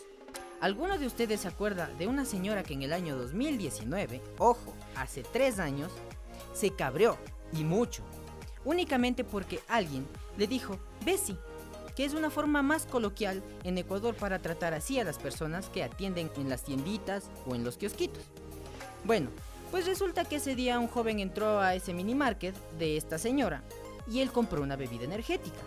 ¿Alguno 0.60 0.96
de 0.96 1.06
ustedes 1.06 1.40
se 1.40 1.48
acuerda 1.48 1.88
de 1.98 2.06
una 2.06 2.24
señora 2.24 2.62
que 2.62 2.74
en 2.74 2.82
el 2.82 2.92
año 2.92 3.16
2019, 3.16 4.20
ojo, 4.38 4.74
hace 4.94 5.22
tres 5.24 5.58
años, 5.58 5.92
se 6.52 6.70
cabreó 6.74 7.18
y 7.52 7.64
mucho, 7.64 8.02
únicamente 8.64 9.24
porque 9.24 9.60
alguien 9.68 10.06
le 10.36 10.46
dijo 10.46 10.78
Bessie, 11.04 11.36
que 11.94 12.04
es 12.04 12.14
una 12.14 12.30
forma 12.30 12.62
más 12.62 12.86
coloquial 12.86 13.42
en 13.64 13.78
Ecuador 13.78 14.14
para 14.14 14.38
tratar 14.38 14.74
así 14.74 14.98
a 14.98 15.04
las 15.04 15.18
personas 15.18 15.68
que 15.68 15.82
atienden 15.82 16.30
en 16.36 16.48
las 16.48 16.64
tienditas 16.64 17.30
o 17.46 17.54
en 17.54 17.64
los 17.64 17.76
kiosquitos? 17.76 18.22
Bueno, 19.04 19.30
pues 19.70 19.86
resulta 19.86 20.24
que 20.24 20.36
ese 20.36 20.54
día 20.54 20.78
un 20.78 20.88
joven 20.88 21.18
entró 21.18 21.60
a 21.60 21.74
ese 21.74 21.94
mini 21.94 22.14
market 22.14 22.54
de 22.78 22.96
esta 22.96 23.18
señora 23.18 23.62
y 24.10 24.20
él 24.20 24.30
compró 24.30 24.62
una 24.62 24.76
bebida 24.76 25.04
energética. 25.04 25.60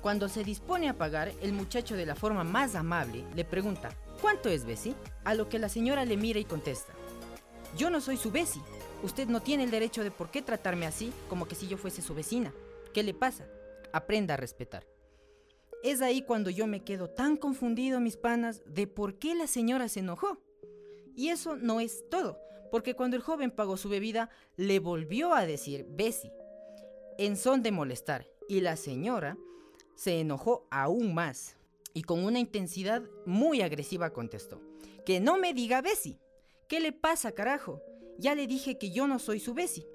Cuando 0.00 0.28
se 0.28 0.44
dispone 0.44 0.88
a 0.88 0.96
pagar, 0.96 1.32
el 1.42 1.52
muchacho 1.52 1.96
de 1.96 2.06
la 2.06 2.14
forma 2.14 2.44
más 2.44 2.74
amable 2.74 3.24
le 3.34 3.44
pregunta, 3.44 3.90
¿cuánto 4.20 4.48
es 4.48 4.64
Bessie? 4.64 4.94
A 5.24 5.34
lo 5.34 5.48
que 5.48 5.58
la 5.58 5.68
señora 5.68 6.04
le 6.04 6.16
mira 6.16 6.38
y 6.38 6.44
contesta, 6.44 6.92
yo 7.76 7.90
no 7.90 8.00
soy 8.00 8.16
su 8.16 8.30
Bessie, 8.30 8.62
usted 9.02 9.28
no 9.28 9.40
tiene 9.40 9.64
el 9.64 9.70
derecho 9.70 10.02
de 10.02 10.10
por 10.10 10.30
qué 10.30 10.40
tratarme 10.40 10.86
así 10.86 11.12
como 11.28 11.46
que 11.46 11.54
si 11.54 11.68
yo 11.68 11.76
fuese 11.76 12.00
su 12.00 12.14
vecina. 12.14 12.52
¿Qué 12.94 13.02
le 13.02 13.12
pasa? 13.12 13.44
Aprenda 13.92 14.34
a 14.34 14.36
respetar. 14.36 14.86
Es 15.82 16.02
ahí 16.02 16.22
cuando 16.22 16.50
yo 16.50 16.66
me 16.66 16.82
quedo 16.82 17.08
tan 17.08 17.36
confundido, 17.36 18.00
mis 18.00 18.16
panas, 18.16 18.62
de 18.66 18.86
por 18.86 19.18
qué 19.18 19.34
la 19.34 19.46
señora 19.46 19.88
se 19.88 20.00
enojó. 20.00 20.38
Y 21.14 21.28
eso 21.28 21.56
no 21.56 21.80
es 21.80 22.08
todo, 22.10 22.38
porque 22.70 22.94
cuando 22.94 23.16
el 23.16 23.22
joven 23.22 23.50
pagó 23.50 23.76
su 23.76 23.88
bebida, 23.88 24.30
le 24.56 24.78
volvió 24.80 25.34
a 25.34 25.46
decir 25.46 25.86
Bessie, 25.88 26.32
en 27.16 27.36
son 27.36 27.62
de 27.62 27.72
molestar, 27.72 28.26
y 28.48 28.60
la 28.60 28.76
señora 28.76 29.36
se 29.94 30.20
enojó 30.20 30.66
aún 30.70 31.14
más 31.14 31.56
y 31.92 32.02
con 32.02 32.24
una 32.24 32.38
intensidad 32.38 33.02
muy 33.26 33.60
agresiva 33.60 34.12
contestó, 34.12 34.62
que 35.04 35.18
no 35.18 35.38
me 35.38 35.52
diga 35.52 35.82
Bessie, 35.82 36.20
¿qué 36.68 36.78
le 36.78 36.92
pasa 36.92 37.32
carajo? 37.32 37.82
Ya 38.18 38.34
le 38.34 38.46
dije 38.46 38.78
que 38.78 38.90
yo 38.90 39.08
no 39.08 39.18
soy 39.18 39.40
su 39.40 39.54
Bessie. 39.54 39.88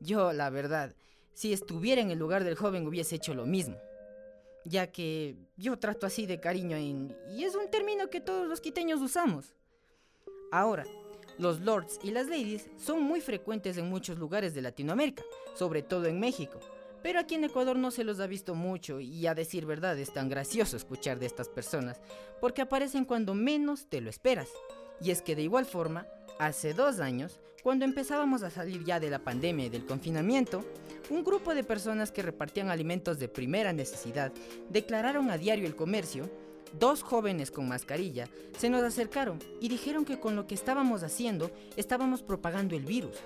Yo, 0.00 0.32
la 0.32 0.50
verdad, 0.50 0.94
si 1.40 1.54
estuviera 1.54 2.02
en 2.02 2.10
el 2.10 2.18
lugar 2.18 2.44
del 2.44 2.54
joven 2.54 2.86
hubiese 2.86 3.16
hecho 3.16 3.32
lo 3.32 3.46
mismo, 3.46 3.78
ya 4.66 4.92
que 4.92 5.38
yo 5.56 5.78
trato 5.78 6.04
así 6.04 6.26
de 6.26 6.38
cariño 6.38 6.76
y 6.76 7.44
es 7.44 7.54
un 7.54 7.70
término 7.70 8.10
que 8.10 8.20
todos 8.20 8.46
los 8.46 8.60
quiteños 8.60 9.00
usamos. 9.00 9.54
Ahora, 10.52 10.84
los 11.38 11.60
lords 11.60 11.98
y 12.02 12.10
las 12.10 12.26
ladies 12.26 12.68
son 12.76 13.02
muy 13.02 13.22
frecuentes 13.22 13.78
en 13.78 13.88
muchos 13.88 14.18
lugares 14.18 14.52
de 14.52 14.60
Latinoamérica, 14.60 15.22
sobre 15.54 15.80
todo 15.80 16.04
en 16.04 16.20
México. 16.20 16.60
Pero 17.02 17.18
aquí 17.18 17.36
en 17.36 17.44
Ecuador 17.44 17.78
no 17.78 17.90
se 17.90 18.04
los 18.04 18.20
ha 18.20 18.26
visto 18.26 18.54
mucho 18.54 19.00
y 19.00 19.26
a 19.26 19.34
decir 19.34 19.64
verdad 19.64 19.98
es 19.98 20.12
tan 20.12 20.28
gracioso 20.28 20.76
escuchar 20.76 21.18
de 21.18 21.24
estas 21.24 21.48
personas, 21.48 22.02
porque 22.42 22.60
aparecen 22.60 23.06
cuando 23.06 23.32
menos 23.32 23.86
te 23.88 24.02
lo 24.02 24.10
esperas. 24.10 24.50
Y 25.00 25.10
es 25.10 25.22
que 25.22 25.36
de 25.36 25.42
igual 25.44 25.64
forma, 25.64 26.06
hace 26.38 26.74
dos 26.74 27.00
años, 27.00 27.40
cuando 27.62 27.84
empezábamos 27.84 28.42
a 28.42 28.50
salir 28.50 28.84
ya 28.84 29.00
de 29.00 29.10
la 29.10 29.18
pandemia 29.18 29.66
y 29.66 29.70
del 29.70 29.86
confinamiento, 29.86 30.64
un 31.10 31.24
grupo 31.24 31.54
de 31.54 31.64
personas 31.64 32.12
que 32.12 32.22
repartían 32.22 32.70
alimentos 32.70 33.18
de 33.18 33.28
primera 33.28 33.72
necesidad 33.72 34.32
declararon 34.68 35.30
a 35.30 35.38
diario 35.38 35.66
el 35.66 35.76
comercio 35.76 36.30
Dos 36.78 37.02
jóvenes 37.02 37.50
con 37.50 37.68
mascarilla 37.68 38.28
se 38.56 38.70
nos 38.70 38.82
acercaron 38.82 39.40
y 39.60 39.68
dijeron 39.68 40.04
que 40.04 40.20
con 40.20 40.36
lo 40.36 40.46
que 40.46 40.54
estábamos 40.54 41.02
haciendo 41.02 41.50
estábamos 41.76 42.22
propagando 42.22 42.76
el 42.76 42.84
virus, 42.84 43.16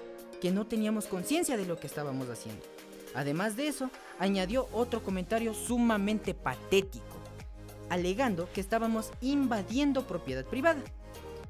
que 0.41 0.51
no 0.51 0.67
teníamos 0.67 1.07
conciencia 1.07 1.59
de 1.59 1.67
lo 1.67 1.79
que 1.79 1.87
estábamos 1.87 2.29
haciendo. 2.31 2.65
Además 3.15 3.55
de 3.57 3.69
eso, 3.69 3.91
añadió 4.19 4.67
otro 4.73 5.03
comentario 5.03 5.53
sumamente 5.53 6.33
patético, 6.33 7.19
alegando 7.91 8.49
que 8.53 8.63
estábamos 8.63 9.13
invadiendo 9.21 10.07
propiedad 10.07 10.47
privada. 10.47 10.83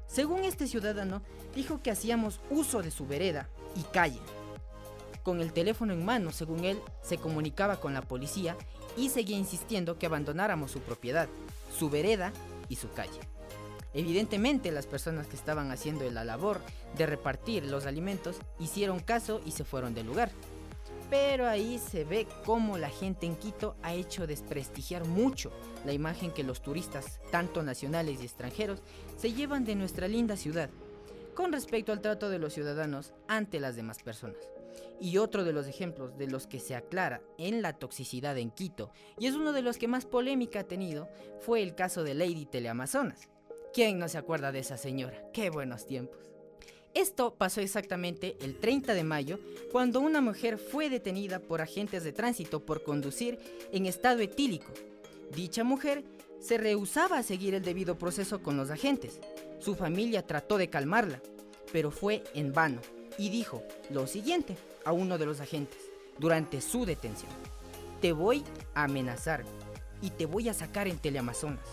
Según 0.07 0.43
este 0.43 0.67
ciudadano, 0.67 1.21
dijo 1.55 1.81
que 1.81 1.91
hacíamos 1.91 2.39
uso 2.49 2.81
de 2.81 2.91
su 2.91 3.07
vereda 3.07 3.49
y 3.75 3.83
calle. 3.83 4.19
Con 5.23 5.41
el 5.41 5.53
teléfono 5.53 5.93
en 5.93 6.05
mano, 6.05 6.31
según 6.31 6.65
él, 6.65 6.79
se 7.01 7.17
comunicaba 7.17 7.79
con 7.79 7.93
la 7.93 8.01
policía 8.01 8.55
y 8.95 9.09
seguía 9.09 9.37
insistiendo 9.37 9.97
que 9.97 10.05
abandonáramos 10.05 10.71
su 10.71 10.81
propiedad, 10.81 11.27
su 11.77 11.89
vereda 11.89 12.31
y 12.69 12.75
su 12.75 12.91
calle. 12.91 13.19
Evidentemente 13.93 14.71
las 14.71 14.87
personas 14.87 15.25
que 15.25 15.37
estaban 15.37 15.71
haciendo 15.71 16.09
la 16.11 16.25
labor 16.25 16.59
de 16.97 17.05
repartir 17.05 17.63
los 17.65 17.85
alimentos 17.85 18.37
hicieron 18.59 18.99
caso 18.99 19.41
y 19.45 19.51
se 19.51 19.63
fueron 19.63 19.95
del 19.95 20.05
lugar. 20.05 20.31
Pero 21.09 21.47
ahí 21.47 21.77
se 21.77 22.03
ve 22.03 22.27
cómo 22.45 22.77
la 22.77 22.89
gente 22.89 23.25
en 23.25 23.35
Quito 23.35 23.75
ha 23.83 23.93
hecho 23.93 24.25
desprestigiar 24.25 25.05
mucho 25.05 25.51
la 25.85 25.93
imagen 25.93 26.31
que 26.31 26.43
los 26.43 26.61
turistas, 26.61 27.19
tanto 27.31 27.61
nacionales 27.61 28.21
y 28.21 28.25
extranjeros, 28.25 28.81
se 29.17 29.33
llevan 29.33 29.65
de 29.65 29.75
nuestra 29.75 30.07
linda 30.07 30.35
ciudad, 30.35 30.69
con 31.35 31.51
respecto 31.51 31.91
al 31.91 32.01
trato 32.01 32.29
de 32.29 32.39
los 32.39 32.53
ciudadanos 32.53 33.13
ante 33.27 33.59
las 33.59 33.75
demás 33.75 34.01
personas. 34.01 34.49
Y 34.99 35.17
otro 35.17 35.43
de 35.43 35.53
los 35.53 35.67
ejemplos 35.67 36.17
de 36.17 36.27
los 36.27 36.47
que 36.47 36.59
se 36.59 36.75
aclara 36.75 37.21
en 37.37 37.61
la 37.61 37.73
toxicidad 37.73 38.37
en 38.37 38.49
Quito, 38.49 38.91
y 39.19 39.27
es 39.27 39.35
uno 39.35 39.53
de 39.53 39.61
los 39.61 39.77
que 39.77 39.87
más 39.87 40.05
polémica 40.05 40.61
ha 40.61 40.63
tenido, 40.63 41.07
fue 41.39 41.61
el 41.61 41.75
caso 41.75 42.03
de 42.03 42.15
Lady 42.15 42.45
Teleamazonas. 42.45 43.29
¿Quién 43.73 43.99
no 43.99 44.07
se 44.07 44.17
acuerda 44.17 44.51
de 44.51 44.59
esa 44.59 44.77
señora? 44.77 45.21
¡Qué 45.33 45.49
buenos 45.49 45.85
tiempos! 45.85 46.34
Esto 46.95 47.35
pasó 47.35 47.59
exactamente 47.59 48.37
el 48.39 48.55
30 48.57 48.93
de 48.93 49.03
mayo, 49.03 49.37
cuando 49.69 49.99
una 49.99 50.21
mujer 50.21 50.57
fue 50.57 50.89
detenida 50.89 51.39
por 51.39 51.61
agentes 51.61 52.05
de 52.05 52.13
tránsito 52.13 52.65
por 52.65 52.83
conducir 52.83 53.37
en 53.73 53.85
estado 53.85 54.21
etílico. 54.21 54.71
Dicha 55.35 55.65
mujer 55.65 56.05
se 56.39 56.57
rehusaba 56.57 57.17
a 57.17 57.23
seguir 57.23 57.53
el 57.53 57.63
debido 57.63 57.97
proceso 57.97 58.41
con 58.41 58.55
los 58.55 58.69
agentes. 58.69 59.19
Su 59.59 59.75
familia 59.75 60.25
trató 60.25 60.57
de 60.57 60.69
calmarla, 60.69 61.21
pero 61.73 61.91
fue 61.91 62.23
en 62.33 62.53
vano 62.53 62.79
y 63.17 63.27
dijo 63.27 63.61
lo 63.89 64.07
siguiente 64.07 64.55
a 64.85 64.93
uno 64.93 65.17
de 65.17 65.25
los 65.25 65.41
agentes 65.41 65.81
durante 66.17 66.61
su 66.61 66.85
detención. 66.85 67.31
Te 67.99 68.13
voy 68.13 68.41
a 68.73 68.85
amenazar 68.85 69.43
y 70.01 70.11
te 70.11 70.25
voy 70.25 70.47
a 70.47 70.53
sacar 70.53 70.87
en 70.87 70.97
Teleamazonas. 70.97 71.67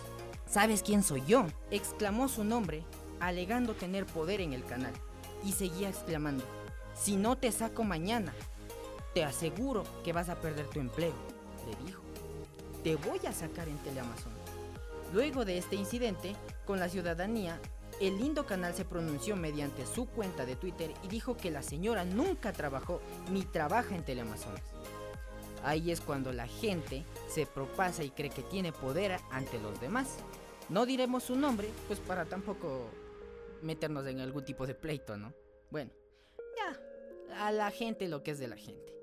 ¿Sabes 0.50 0.82
quién 0.82 1.04
soy 1.04 1.22
yo? 1.28 1.46
exclamó 1.70 2.28
su 2.28 2.42
nombre, 2.42 2.82
alegando 3.20 3.74
tener 3.74 4.04
poder 4.04 4.40
en 4.40 4.52
el 4.52 4.64
canal. 4.64 4.92
Y 5.44 5.52
seguía 5.52 5.88
exclamando, 5.88 6.44
si 6.94 7.16
no 7.16 7.36
te 7.36 7.50
saco 7.52 7.84
mañana, 7.84 8.32
te 9.14 9.24
aseguro 9.24 9.84
que 10.04 10.12
vas 10.12 10.28
a 10.28 10.36
perder 10.36 10.66
tu 10.66 10.80
empleo, 10.80 11.14
le 11.66 11.84
dijo. 11.84 12.02
Te 12.84 12.96
voy 12.96 13.20
a 13.26 13.32
sacar 13.32 13.68
en 13.68 13.78
Teleamazonas. 13.78 14.38
Luego 15.12 15.44
de 15.44 15.58
este 15.58 15.76
incidente, 15.76 16.34
con 16.66 16.80
la 16.80 16.88
ciudadanía 16.88 17.60
el 18.00 18.18
lindo 18.18 18.46
canal 18.46 18.74
se 18.74 18.84
pronunció 18.84 19.36
mediante 19.36 19.86
su 19.86 20.06
cuenta 20.06 20.44
de 20.44 20.56
Twitter 20.56 20.92
y 21.04 21.08
dijo 21.08 21.36
que 21.36 21.52
la 21.52 21.62
señora 21.62 22.04
nunca 22.04 22.52
trabajó 22.52 23.00
ni 23.30 23.44
trabaja 23.44 23.94
en 23.94 24.04
Teleamazonas. 24.04 24.62
Ahí 25.64 25.92
es 25.92 26.00
cuando 26.00 26.32
la 26.32 26.48
gente 26.48 27.04
se 27.28 27.46
propasa 27.46 28.02
y 28.02 28.10
cree 28.10 28.30
que 28.30 28.42
tiene 28.42 28.72
poder 28.72 29.20
ante 29.30 29.60
los 29.60 29.80
demás. 29.80 30.08
No 30.68 30.86
diremos 30.86 31.24
su 31.24 31.36
nombre, 31.36 31.70
pues 31.86 32.00
para 32.00 32.24
tampoco 32.24 32.88
meternos 33.62 34.06
en 34.06 34.20
algún 34.20 34.44
tipo 34.44 34.66
de 34.66 34.74
pleito, 34.74 35.16
¿no? 35.16 35.34
Bueno, 35.70 35.90
ya, 36.56 37.36
a 37.44 37.52
la 37.52 37.70
gente 37.70 38.08
lo 38.08 38.22
que 38.22 38.32
es 38.32 38.38
de 38.38 38.48
la 38.48 38.56
gente. 38.56 38.94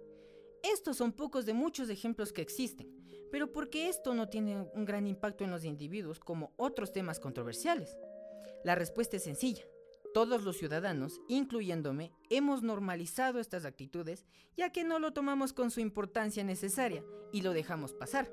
Estos 0.64 0.98
son 0.98 1.14
pocos 1.14 1.46
de 1.46 1.54
muchos 1.54 1.90
ejemplos 1.90 2.34
que 2.34 2.42
existen, 2.42 2.88
pero 3.32 3.52
porque 3.52 3.88
esto 3.90 4.14
no 4.14 4.30
tiene 4.30 4.68
un 4.74 4.86
gran 4.86 5.08
impacto 5.08 5.44
en 5.44 5.52
los 5.52 5.64
individuos 5.64 6.20
como 6.20 6.54
otros 6.58 6.92
temas 6.92 7.20
controversiales. 7.20 7.98
La 8.64 8.76
respuesta 8.76 9.18
es 9.18 9.24
sencilla. 9.24 9.64
Todos 10.14 10.44
los 10.44 10.58
ciudadanos, 10.58 11.22
incluyéndome, 11.28 12.12
hemos 12.30 12.64
normalizado 12.64 13.40
estas 13.40 13.64
actitudes 13.64 14.26
ya 14.58 14.72
que 14.72 14.84
no 14.84 15.00
lo 15.00 15.14
tomamos 15.14 15.54
con 15.54 15.70
su 15.72 15.80
importancia 15.80 16.44
necesaria 16.44 17.04
y 17.32 17.42
lo 17.42 17.54
dejamos 17.54 17.94
pasar. 17.94 18.32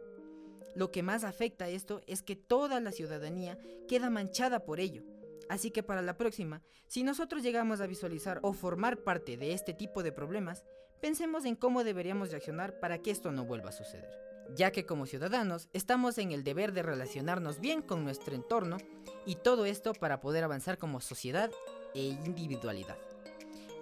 Lo 0.74 0.90
que 0.90 1.02
más 1.02 1.22
afecta 1.22 1.66
a 1.66 1.68
esto 1.68 2.00
es 2.06 2.22
que 2.22 2.34
toda 2.34 2.80
la 2.80 2.92
ciudadanía 2.92 3.58
queda 3.88 4.10
manchada 4.10 4.64
por 4.64 4.80
ello. 4.80 5.04
Así 5.48 5.70
que 5.70 5.82
para 5.82 6.02
la 6.02 6.16
próxima, 6.16 6.62
si 6.86 7.02
nosotros 7.02 7.42
llegamos 7.42 7.80
a 7.80 7.86
visualizar 7.86 8.40
o 8.42 8.52
formar 8.52 8.98
parte 8.98 9.36
de 9.36 9.52
este 9.52 9.74
tipo 9.74 10.02
de 10.02 10.12
problemas, 10.12 10.64
pensemos 11.00 11.44
en 11.44 11.56
cómo 11.56 11.84
deberíamos 11.84 12.30
reaccionar 12.30 12.80
para 12.80 12.98
que 12.98 13.10
esto 13.10 13.32
no 13.32 13.44
vuelva 13.44 13.70
a 13.70 13.72
suceder. 13.72 14.10
Ya 14.54 14.70
que 14.70 14.86
como 14.86 15.06
ciudadanos 15.06 15.68
estamos 15.72 16.18
en 16.18 16.32
el 16.32 16.44
deber 16.44 16.72
de 16.72 16.82
relacionarnos 16.82 17.60
bien 17.60 17.82
con 17.82 18.04
nuestro 18.04 18.34
entorno 18.34 18.78
y 19.24 19.36
todo 19.36 19.66
esto 19.66 19.92
para 19.92 20.20
poder 20.20 20.44
avanzar 20.44 20.78
como 20.78 21.00
sociedad 21.00 21.50
e 21.94 22.02
individualidad. 22.02 22.96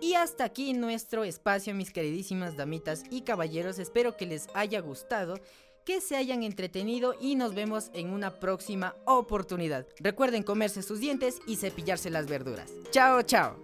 Y 0.00 0.14
hasta 0.14 0.44
aquí 0.44 0.72
nuestro 0.74 1.24
espacio, 1.24 1.74
mis 1.74 1.90
queridísimas 1.90 2.56
damitas 2.56 3.04
y 3.10 3.22
caballeros. 3.22 3.78
Espero 3.78 4.16
que 4.16 4.26
les 4.26 4.48
haya 4.54 4.80
gustado, 4.80 5.36
que 5.84 6.00
se 6.00 6.16
hayan 6.16 6.42
entretenido 6.42 7.14
y 7.20 7.34
nos 7.34 7.54
vemos 7.54 7.90
en 7.94 8.10
una 8.10 8.40
próxima 8.40 8.96
oportunidad. 9.04 9.86
Recuerden 9.98 10.42
comerse 10.42 10.82
sus 10.82 11.00
dientes 11.00 11.40
y 11.46 11.56
cepillarse 11.56 12.10
las 12.10 12.26
verduras. 12.26 12.72
Chao, 12.90 13.22
chao. 13.22 13.63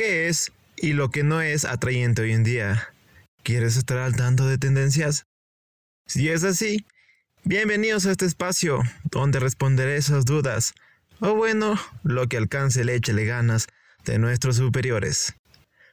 Qué 0.00 0.28
es 0.28 0.50
y 0.78 0.94
lo 0.94 1.10
que 1.10 1.24
no 1.24 1.42
es 1.42 1.66
atrayente 1.66 2.22
hoy 2.22 2.32
en 2.32 2.42
día. 2.42 2.88
¿Quieres 3.42 3.76
estar 3.76 3.98
al 3.98 4.16
tanto 4.16 4.46
de 4.46 4.56
tendencias? 4.56 5.26
Si 6.06 6.30
es 6.30 6.42
así, 6.42 6.86
bienvenidos 7.44 8.06
a 8.06 8.12
este 8.12 8.24
espacio 8.24 8.80
donde 9.10 9.40
responderé 9.40 9.96
esas 9.96 10.24
dudas, 10.24 10.72
o 11.20 11.34
bueno, 11.34 11.74
lo 12.02 12.28
que 12.28 12.38
alcance 12.38 12.82
le 12.82 12.98
ganas 13.26 13.66
de 14.06 14.18
nuestros 14.18 14.56
superiores. 14.56 15.34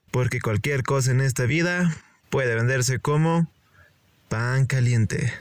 Porque 0.09 0.39
cualquier 0.39 0.83
cosa 0.83 1.11
en 1.11 1.19
esta 1.19 1.43
vida 1.43 1.93
puede 2.29 2.55
venderse 2.55 2.99
como 2.99 3.51
pan 4.29 4.67
caliente. 4.67 5.33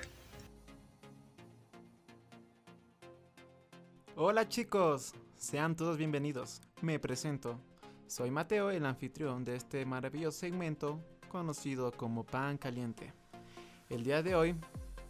Hola 4.16 4.48
chicos, 4.48 5.14
sean 5.36 5.76
todos 5.76 5.98
bienvenidos. 5.98 6.60
Me 6.82 6.98
presento. 6.98 7.60
Soy 8.08 8.30
Mateo, 8.30 8.70
el 8.70 8.86
anfitrión 8.86 9.44
de 9.44 9.56
este 9.56 9.84
maravilloso 9.84 10.38
segmento 10.38 11.00
conocido 11.28 11.90
como 11.90 12.22
Pan 12.22 12.56
Caliente. 12.56 13.12
El 13.88 14.04
día 14.04 14.22
de 14.22 14.36
hoy, 14.36 14.54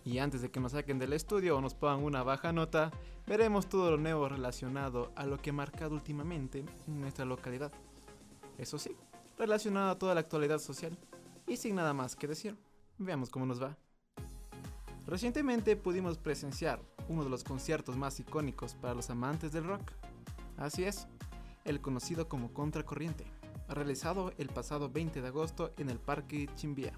y 0.03 0.19
antes 0.19 0.41
de 0.41 0.51
que 0.51 0.61
nos 0.61 0.73
saquen 0.73 0.99
del 0.99 1.13
estudio 1.13 1.59
o 1.59 1.61
nos 1.61 1.75
pongan 1.75 2.03
una 2.03 2.23
baja 2.23 2.55
nota, 2.55 2.91
veremos 3.27 3.69
todo 3.69 3.91
lo 3.91 3.99
nuevo 3.99 4.31
relacionado 4.31 5.13
a 5.15 5.27
lo 5.27 5.37
que 5.37 5.51
ha 5.51 5.53
marcado 5.53 5.95
últimamente 5.95 6.65
en 6.87 7.01
nuestra 7.01 7.27
localidad. 7.27 7.71
Eso 8.57 8.79
sí, 8.79 8.97
relacionado 9.39 9.91
a 9.91 9.99
toda 9.99 10.15
la 10.15 10.21
actualidad 10.21 10.59
social. 10.59 10.97
Y 11.47 11.59
sin 11.59 11.75
nada 11.75 11.93
más 11.93 12.17
que 12.17 12.27
decir, 12.27 12.57
veamos 12.97 13.29
cómo 13.29 13.45
nos 13.45 13.63
va. 13.63 13.77
Recientemente 15.07 15.77
pudimos 15.77 16.17
presenciar 16.17 16.81
uno 17.11 17.25
de 17.25 17.31
los 17.31 17.45
conciertos 17.45 17.95
más 17.99 18.19
icónicos 18.21 18.75
para 18.75 18.95
los 18.95 19.11
amantes 19.11 19.53
del 19.53 19.65
rock. 19.65 19.93
Así 20.57 20.85
es, 20.85 21.07
el 21.67 21.81
conocido 21.81 22.29
como 22.29 22.53
Contracorriente, 22.53 23.27
realizado 23.69 24.33
el 24.39 24.49
pasado 24.49 24.89
20 24.89 25.21
de 25.21 25.29
agosto 25.29 25.73
en 25.77 25.91
el 25.91 25.99
Parque 25.99 26.49
Chimbía. 26.55 26.93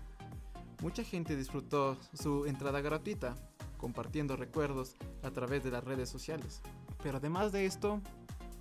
Mucha 0.83 1.03
gente 1.03 1.37
disfrutó 1.37 1.97
su 2.13 2.47
entrada 2.47 2.81
gratuita, 2.81 3.35
compartiendo 3.79 4.37
recuerdos 4.37 4.95
a 5.23 5.31
través 5.31 5.65
de 5.65 5.71
las 5.71 5.83
redes 5.83 6.09
sociales. 6.09 6.61
Pero 7.03 7.19
además 7.19 7.51
de 7.51 7.67
esto, 7.67 8.01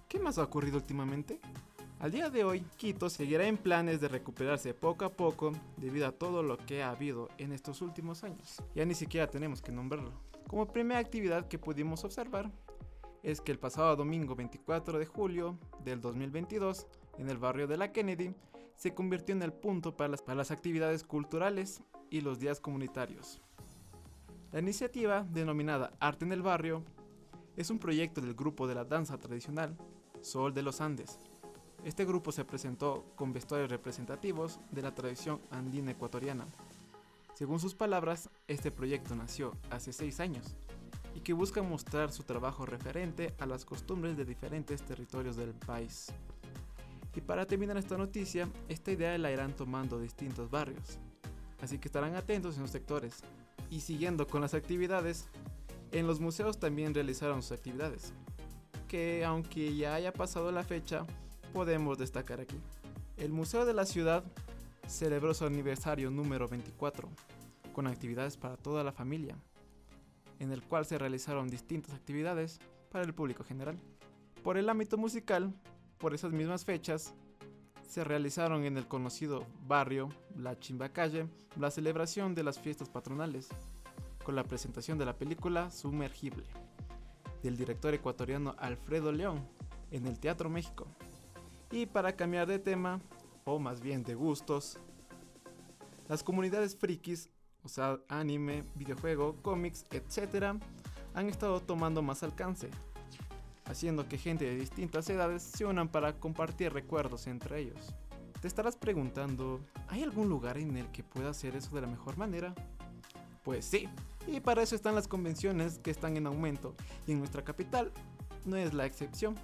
¿qué 0.08 0.20
más 0.20 0.38
ha 0.38 0.44
ocurrido 0.44 0.78
últimamente? 0.78 1.40
Al 2.00 2.12
día 2.12 2.30
de 2.30 2.44
hoy, 2.44 2.64
Quito 2.78 3.10
seguirá 3.10 3.48
en 3.48 3.58
planes 3.58 4.00
de 4.00 4.08
recuperarse 4.08 4.74
poco 4.74 5.06
a 5.06 5.10
poco 5.10 5.52
debido 5.78 6.08
a 6.08 6.12
todo 6.12 6.44
lo 6.44 6.58
que 6.58 6.84
ha 6.84 6.92
habido 6.92 7.30
en 7.40 7.52
estos 7.52 7.82
últimos 7.82 8.24
años. 8.24 8.62
Ya 8.76 8.86
ni 8.86 8.94
siquiera 8.94 9.28
tenemos 9.28 9.62
que 9.62 9.72
nombrarlo. 9.72 10.12
Como 10.48 10.68
primera 10.68 11.00
actividad 11.00 11.48
que 11.48 11.58
pudimos 11.60 12.04
observar 12.04 12.52
es 13.28 13.42
que 13.42 13.52
el 13.52 13.60
pasado 13.60 13.94
domingo 13.98 14.36
24 14.36 15.00
de 15.00 15.06
julio 15.06 15.60
del 15.84 16.00
2022, 16.00 16.88
en 17.18 17.30
el 17.30 17.38
barrio 17.38 17.68
de 17.68 17.76
la 17.76 17.92
Kennedy, 17.92 18.34
se 18.78 18.94
convirtió 18.94 19.36
en 19.36 19.42
el 19.42 19.52
punto 19.52 19.98
para 19.98 20.08
las, 20.08 20.22
para 20.22 20.38
las 20.38 20.50
actividades 20.50 21.04
culturales 21.04 21.84
y 22.10 22.22
los 22.22 22.40
días 22.40 22.62
comunitarios. 22.62 23.42
La 24.54 24.62
iniciativa, 24.62 25.26
denominada 25.30 25.92
Arte 26.00 26.24
en 26.24 26.32
el 26.32 26.42
Barrio, 26.42 26.86
es 27.58 27.70
un 27.70 27.80
proyecto 27.80 28.22
del 28.22 28.34
grupo 28.34 28.66
de 28.66 28.76
la 28.76 28.86
danza 28.86 29.18
tradicional 29.18 29.78
Sol 30.22 30.54
de 30.54 30.62
los 30.62 30.80
Andes. 30.80 31.20
Este 31.84 32.06
grupo 32.06 32.32
se 32.32 32.46
presentó 32.46 33.12
con 33.18 33.34
vestuarios 33.34 33.70
representativos 33.70 34.62
de 34.72 34.84
la 34.84 34.96
tradición 34.96 35.42
andina 35.52 35.92
ecuatoriana. 35.92 36.48
Según 37.34 37.60
sus 37.60 37.76
palabras, 37.76 38.30
este 38.48 38.72
proyecto 38.72 39.18
nació 39.18 39.52
hace 39.70 39.92
seis 39.92 40.22
años 40.22 40.56
y 41.18 41.22
que 41.22 41.34
busca 41.34 41.64
mostrar 41.64 42.12
su 42.12 42.22
trabajo 42.22 42.68
referente 42.68 43.34
a 43.40 43.48
las 43.48 43.66
costumbres 43.66 44.16
de 44.16 44.24
diferentes 44.24 44.84
territorios 44.84 45.36
del 45.36 45.52
país. 45.56 46.14
Y 47.16 47.22
para 47.22 47.48
terminar 47.48 47.76
esta 47.76 47.98
noticia, 47.98 48.48
esta 48.70 48.92
idea 48.92 49.18
la 49.18 49.32
irán 49.32 49.56
tomando 49.56 50.00
distintos 50.00 50.52
barrios, 50.52 51.00
así 51.60 51.80
que 51.80 51.88
estarán 51.88 52.16
atentos 52.16 52.58
en 52.58 52.62
los 52.62 52.70
sectores. 52.70 53.24
Y 53.72 53.80
siguiendo 53.80 54.28
con 54.28 54.42
las 54.42 54.54
actividades, 54.54 55.28
en 55.92 56.06
los 56.06 56.20
museos 56.20 56.60
también 56.60 56.94
realizaron 56.94 57.42
sus 57.42 57.54
actividades, 57.54 58.14
que 58.88 59.26
aunque 59.26 59.76
ya 59.76 59.96
haya 59.96 60.14
pasado 60.14 60.52
la 60.52 60.64
fecha, 60.64 61.04
podemos 61.52 61.98
destacar 61.98 62.42
aquí. 62.42 62.60
El 63.18 63.32
Museo 63.32 63.66
de 63.66 63.74
la 63.74 63.88
Ciudad 63.88 64.24
celebró 64.86 65.34
su 65.34 65.46
aniversario 65.46 66.12
número 66.12 66.48
24, 66.48 67.10
con 67.74 67.88
actividades 67.88 68.38
para 68.38 68.56
toda 68.56 68.84
la 68.84 68.92
familia, 68.92 69.36
en 70.40 70.52
el 70.52 70.64
cual 70.64 70.86
se 70.86 70.98
realizaron 70.98 71.48
distintas 71.48 71.94
actividades 71.94 72.60
para 72.92 73.04
el 73.04 73.14
público 73.14 73.44
general. 73.44 73.78
Por 74.44 74.58
el 74.58 74.70
ámbito 74.70 74.98
musical, 74.98 75.54
por 75.98 76.14
esas 76.14 76.32
mismas 76.32 76.66
fechas, 76.66 77.14
se 77.88 78.04
realizaron 78.04 78.66
en 78.66 78.78
el 78.78 78.88
conocido 78.88 79.46
barrio 79.66 80.10
La 80.36 80.60
Chimbacalle 80.60 81.28
la 81.58 81.72
celebración 81.72 82.36
de 82.36 82.44
las 82.44 82.60
fiestas 82.60 82.90
patronales, 82.90 83.50
con 84.24 84.36
la 84.36 84.44
presentación 84.44 84.98
de 84.98 85.06
la 85.06 85.18
película 85.18 85.72
Sumergible, 85.72 86.44
del 87.42 87.58
director 87.58 87.94
ecuatoriano 87.94 88.56
Alfredo 88.60 89.12
León, 89.12 89.48
en 89.92 90.06
el 90.06 90.20
Teatro 90.20 90.50
México. 90.50 90.86
Y 91.72 91.86
para 91.86 92.16
cambiar 92.16 92.48
de 92.48 92.60
tema, 92.60 93.00
o 93.46 93.58
más 93.58 93.82
bien 93.82 94.04
de 94.04 94.16
gustos, 94.16 94.80
las 96.08 96.24
comunidades 96.24 96.76
frikis 96.76 97.30
o 97.68 97.70
sea, 97.70 98.00
anime, 98.08 98.64
videojuego, 98.76 99.36
cómics, 99.42 99.84
etc., 99.92 100.56
han 101.14 101.28
estado 101.28 101.60
tomando 101.60 102.02
más 102.02 102.24
alcance, 102.24 102.70
haciendo 103.66 104.08
que 104.08 104.18
gente 104.18 104.46
de 104.46 104.56
distintas 104.56 105.10
edades 105.10 105.44
se 105.44 105.66
unan 105.66 105.90
para 105.90 106.14
compartir 106.14 106.72
recuerdos 106.72 107.28
entre 107.28 107.60
ellos. 107.60 107.94
Te 108.40 108.48
estarás 108.48 108.78
preguntando, 108.78 109.60
¿hay 109.90 110.02
algún 110.02 110.30
lugar 110.30 110.58
en 110.58 110.78
el 110.78 110.90
que 110.94 111.04
pueda 111.04 111.32
hacer 111.32 111.58
eso 111.58 111.76
de 111.76 111.82
la 111.82 111.88
mejor 111.88 112.18
manera? 112.18 112.56
Pues 113.44 113.66
sí, 113.66 113.90
y 114.28 114.40
para 114.40 114.62
eso 114.62 114.74
están 114.74 114.96
las 114.96 115.10
convenciones 115.10 115.78
que 115.80 115.92
están 115.92 116.16
en 116.16 116.26
aumento, 116.26 116.74
y 117.06 117.12
en 117.12 117.20
nuestra 117.20 117.44
capital 117.44 117.92
no 118.46 118.56
es 118.56 118.74
la 118.74 118.86
excepción. 118.86 119.36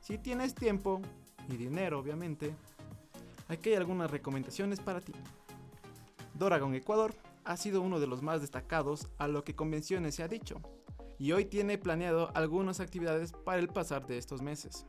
Si 0.00 0.18
tienes 0.18 0.56
tiempo 0.56 1.00
y 1.48 1.56
dinero, 1.56 2.00
obviamente, 2.00 2.52
aquí 3.46 3.68
hay 3.68 3.76
algunas 3.76 4.10
recomendaciones 4.10 4.80
para 4.80 5.00
ti. 5.00 5.12
Doragon 6.34 6.74
Ecuador 6.74 7.14
ha 7.44 7.56
sido 7.56 7.82
uno 7.82 8.00
de 8.00 8.06
los 8.06 8.22
más 8.22 8.40
destacados 8.40 9.08
a 9.18 9.28
lo 9.28 9.44
que 9.44 9.54
convenciones 9.54 10.14
se 10.14 10.22
ha 10.22 10.28
dicho, 10.28 10.60
y 11.18 11.32
hoy 11.32 11.44
tiene 11.44 11.78
planeado 11.78 12.30
algunas 12.34 12.80
actividades 12.80 13.32
para 13.32 13.60
el 13.60 13.68
pasar 13.68 14.06
de 14.06 14.18
estos 14.18 14.42
meses. 14.42 14.86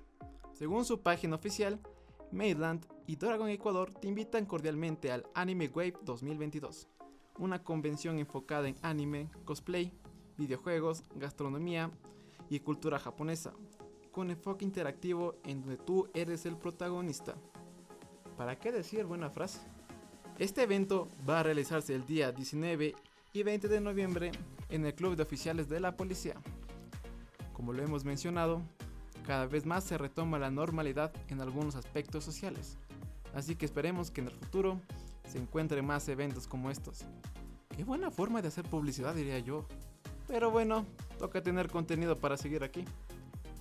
Según 0.54 0.86
su 0.86 1.02
página 1.02 1.36
oficial, 1.36 1.80
Mainland 2.32 2.86
y 3.08 3.18
Dragon 3.18 3.50
Ecuador 3.50 3.94
te 3.94 4.08
invitan 4.08 4.46
cordialmente 4.46 5.12
al 5.12 5.26
Anime 5.34 5.68
Wave 5.68 5.96
2022, 6.04 6.88
una 7.38 7.64
convención 7.64 8.20
enfocada 8.20 8.68
en 8.68 8.78
anime, 8.82 9.30
cosplay, 9.46 9.92
videojuegos, 10.38 11.04
gastronomía 11.16 11.92
y 12.50 12.60
cultura 12.60 13.00
japonesa, 13.00 13.54
con 14.12 14.30
enfoque 14.30 14.66
interactivo 14.66 15.36
en 15.44 15.62
donde 15.62 15.78
tú 15.78 16.10
eres 16.14 16.46
el 16.46 16.58
protagonista. 16.58 17.36
¿Para 18.38 18.58
qué 18.58 18.72
decir 18.72 19.06
buena 19.06 19.30
frase? 19.30 19.60
Este 20.40 20.64
evento 20.64 21.08
va 21.30 21.42
a 21.42 21.44
realizarse 21.44 21.94
el 21.94 22.06
día 22.06 22.32
19 22.32 22.96
y 23.34 23.44
20 23.44 23.68
de 23.68 23.80
noviembre 23.80 24.32
en 24.70 24.86
el 24.86 24.94
Club 24.94 25.16
de 25.16 25.24
Oficiales 25.24 25.70
de 25.70 25.80
la 25.80 25.96
Policía. 25.96 26.36
Como 27.54 27.74
lo 27.74 27.84
hemos 27.84 28.06
mencionado, 28.06 28.62
cada 29.26 29.46
vez 29.46 29.66
más 29.66 29.84
se 29.84 29.98
retoma 29.98 30.40
la 30.40 30.50
normalidad 30.50 31.12
en 31.28 31.42
algunos 31.42 31.76
aspectos 31.76 32.24
sociales, 32.24 32.78
así 33.36 33.56
que 33.56 33.66
esperemos 33.66 34.10
que 34.10 34.22
en 34.22 34.28
el 34.28 34.34
futuro 34.34 34.82
se 35.30 35.38
encuentren 35.38 35.86
más 35.86 36.08
eventos 36.10 36.48
como 36.48 36.72
estos. 36.72 37.06
Qué 37.76 37.84
buena 37.84 38.10
forma 38.10 38.42
de 38.42 38.48
hacer 38.48 38.66
publicidad 38.66 39.14
diría 39.14 39.40
yo. 39.40 39.66
Pero 40.28 40.50
bueno, 40.50 40.86
toca 41.20 41.44
tener 41.44 41.70
contenido 41.70 42.18
para 42.18 42.38
seguir 42.38 42.64
aquí. 42.64 42.86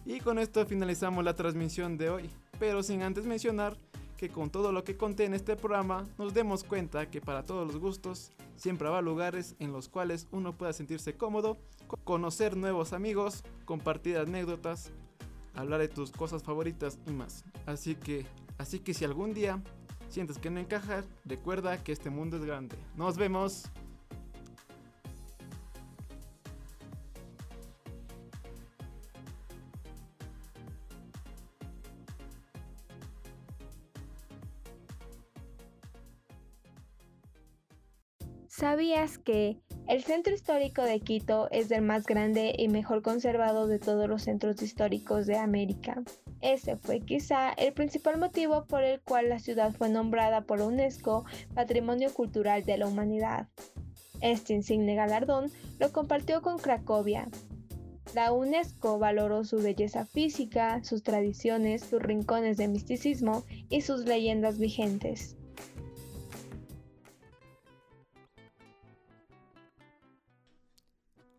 Y 0.06 0.20
con 0.20 0.38
esto 0.38 0.64
finalizamos 0.64 1.24
la 1.24 1.36
transmisión 1.36 1.98
de 1.98 2.10
hoy, 2.10 2.30
pero 2.58 2.82
sin 2.82 3.02
antes 3.02 3.26
mencionar 3.26 3.76
que 4.20 4.28
con 4.28 4.50
todo 4.50 4.70
lo 4.70 4.84
que 4.84 4.98
conté 4.98 5.24
en 5.24 5.32
este 5.32 5.56
programa 5.56 6.06
nos 6.18 6.34
demos 6.34 6.62
cuenta 6.62 7.08
que 7.08 7.22
para 7.22 7.46
todos 7.46 7.66
los 7.66 7.78
gustos 7.80 8.32
siempre 8.54 8.86
habrá 8.86 9.00
lugares 9.00 9.56
en 9.60 9.72
los 9.72 9.88
cuales 9.88 10.28
uno 10.30 10.58
pueda 10.58 10.74
sentirse 10.74 11.14
cómodo, 11.14 11.56
conocer 12.04 12.54
nuevos 12.54 12.92
amigos, 12.92 13.42
compartir 13.64 14.18
anécdotas, 14.18 14.90
hablar 15.54 15.80
de 15.80 15.88
tus 15.88 16.10
cosas 16.10 16.42
favoritas 16.42 16.98
y 17.06 17.12
más. 17.12 17.46
Así 17.64 17.94
que, 17.94 18.26
así 18.58 18.80
que 18.80 18.92
si 18.92 19.06
algún 19.06 19.32
día 19.32 19.62
sientes 20.10 20.36
que 20.36 20.50
no 20.50 20.60
encajas, 20.60 21.06
recuerda 21.24 21.82
que 21.82 21.92
este 21.92 22.10
mundo 22.10 22.36
es 22.36 22.44
grande. 22.44 22.76
Nos 22.96 23.16
vemos. 23.16 23.70
¿Sabías 38.50 39.16
que 39.16 39.60
El 39.86 40.02
centro 40.02 40.34
histórico 40.34 40.82
de 40.82 40.98
Quito 40.98 41.48
es 41.52 41.70
el 41.70 41.82
más 41.82 42.04
grande 42.04 42.52
y 42.58 42.66
mejor 42.66 43.00
conservado 43.00 43.68
de 43.68 43.78
todos 43.78 44.08
los 44.08 44.22
centros 44.22 44.60
históricos 44.60 45.26
de 45.26 45.36
América. 45.36 46.02
Ese 46.40 46.76
fue 46.76 46.98
quizá 46.98 47.52
el 47.52 47.72
principal 47.72 48.18
motivo 48.18 48.64
por 48.64 48.82
el 48.82 49.00
cual 49.02 49.28
la 49.28 49.38
ciudad 49.38 49.72
fue 49.72 49.88
nombrada 49.88 50.40
por 50.40 50.62
UNESCO 50.62 51.24
Patrimonio 51.54 52.12
Cultural 52.12 52.64
de 52.64 52.78
la 52.78 52.88
Humanidad. 52.88 53.46
Este 54.20 54.52
insigne 54.52 54.96
galardón 54.96 55.52
lo 55.78 55.92
compartió 55.92 56.42
con 56.42 56.58
Cracovia. 56.58 57.28
La 58.16 58.32
UNESCO 58.32 58.98
valoró 58.98 59.44
su 59.44 59.58
belleza 59.58 60.06
física, 60.06 60.82
sus 60.82 61.04
tradiciones, 61.04 61.82
sus 61.82 62.02
rincones 62.02 62.56
de 62.56 62.66
misticismo 62.66 63.44
y 63.68 63.82
sus 63.82 64.06
leyendas 64.06 64.58
vigentes. 64.58 65.36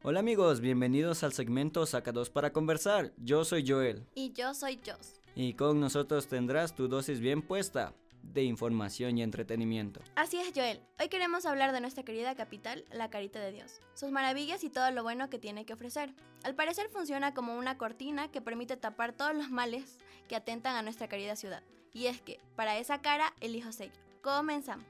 Hola 0.03 0.21
amigos, 0.21 0.61
bienvenidos 0.61 1.23
al 1.23 1.31
segmento 1.31 1.85
Sacados 1.85 2.31
para 2.31 2.51
conversar. 2.51 3.11
Yo 3.17 3.45
soy 3.45 3.63
Joel. 3.67 4.03
Y 4.15 4.33
yo 4.33 4.55
soy 4.55 4.79
Jos. 4.83 5.21
Y 5.35 5.53
con 5.53 5.79
nosotros 5.79 6.27
tendrás 6.27 6.73
tu 6.73 6.87
dosis 6.87 7.19
bien 7.19 7.43
puesta 7.43 7.93
de 8.23 8.43
información 8.43 9.19
y 9.19 9.21
entretenimiento. 9.21 10.01
Así 10.15 10.37
es, 10.37 10.53
Joel. 10.55 10.81
Hoy 10.99 11.07
queremos 11.07 11.45
hablar 11.45 11.71
de 11.71 11.81
nuestra 11.81 12.01
querida 12.01 12.33
capital, 12.33 12.83
la 12.91 13.11
Carita 13.11 13.39
de 13.39 13.51
Dios, 13.51 13.79
sus 13.93 14.09
maravillas 14.09 14.63
y 14.63 14.71
todo 14.71 14.89
lo 14.89 15.03
bueno 15.03 15.29
que 15.29 15.37
tiene 15.37 15.67
que 15.67 15.73
ofrecer. 15.73 16.15
Al 16.43 16.55
parecer 16.55 16.89
funciona 16.89 17.35
como 17.35 17.55
una 17.55 17.77
cortina 17.77 18.31
que 18.31 18.41
permite 18.41 18.77
tapar 18.77 19.13
todos 19.13 19.35
los 19.35 19.51
males 19.51 19.99
que 20.27 20.35
atentan 20.35 20.75
a 20.75 20.81
nuestra 20.81 21.09
querida 21.09 21.35
ciudad. 21.35 21.61
Y 21.93 22.07
es 22.07 22.19
que, 22.21 22.39
para 22.55 22.79
esa 22.79 23.03
cara, 23.03 23.35
elijo 23.39 23.71
sello. 23.71 23.93
Comenzamos. 24.23 24.87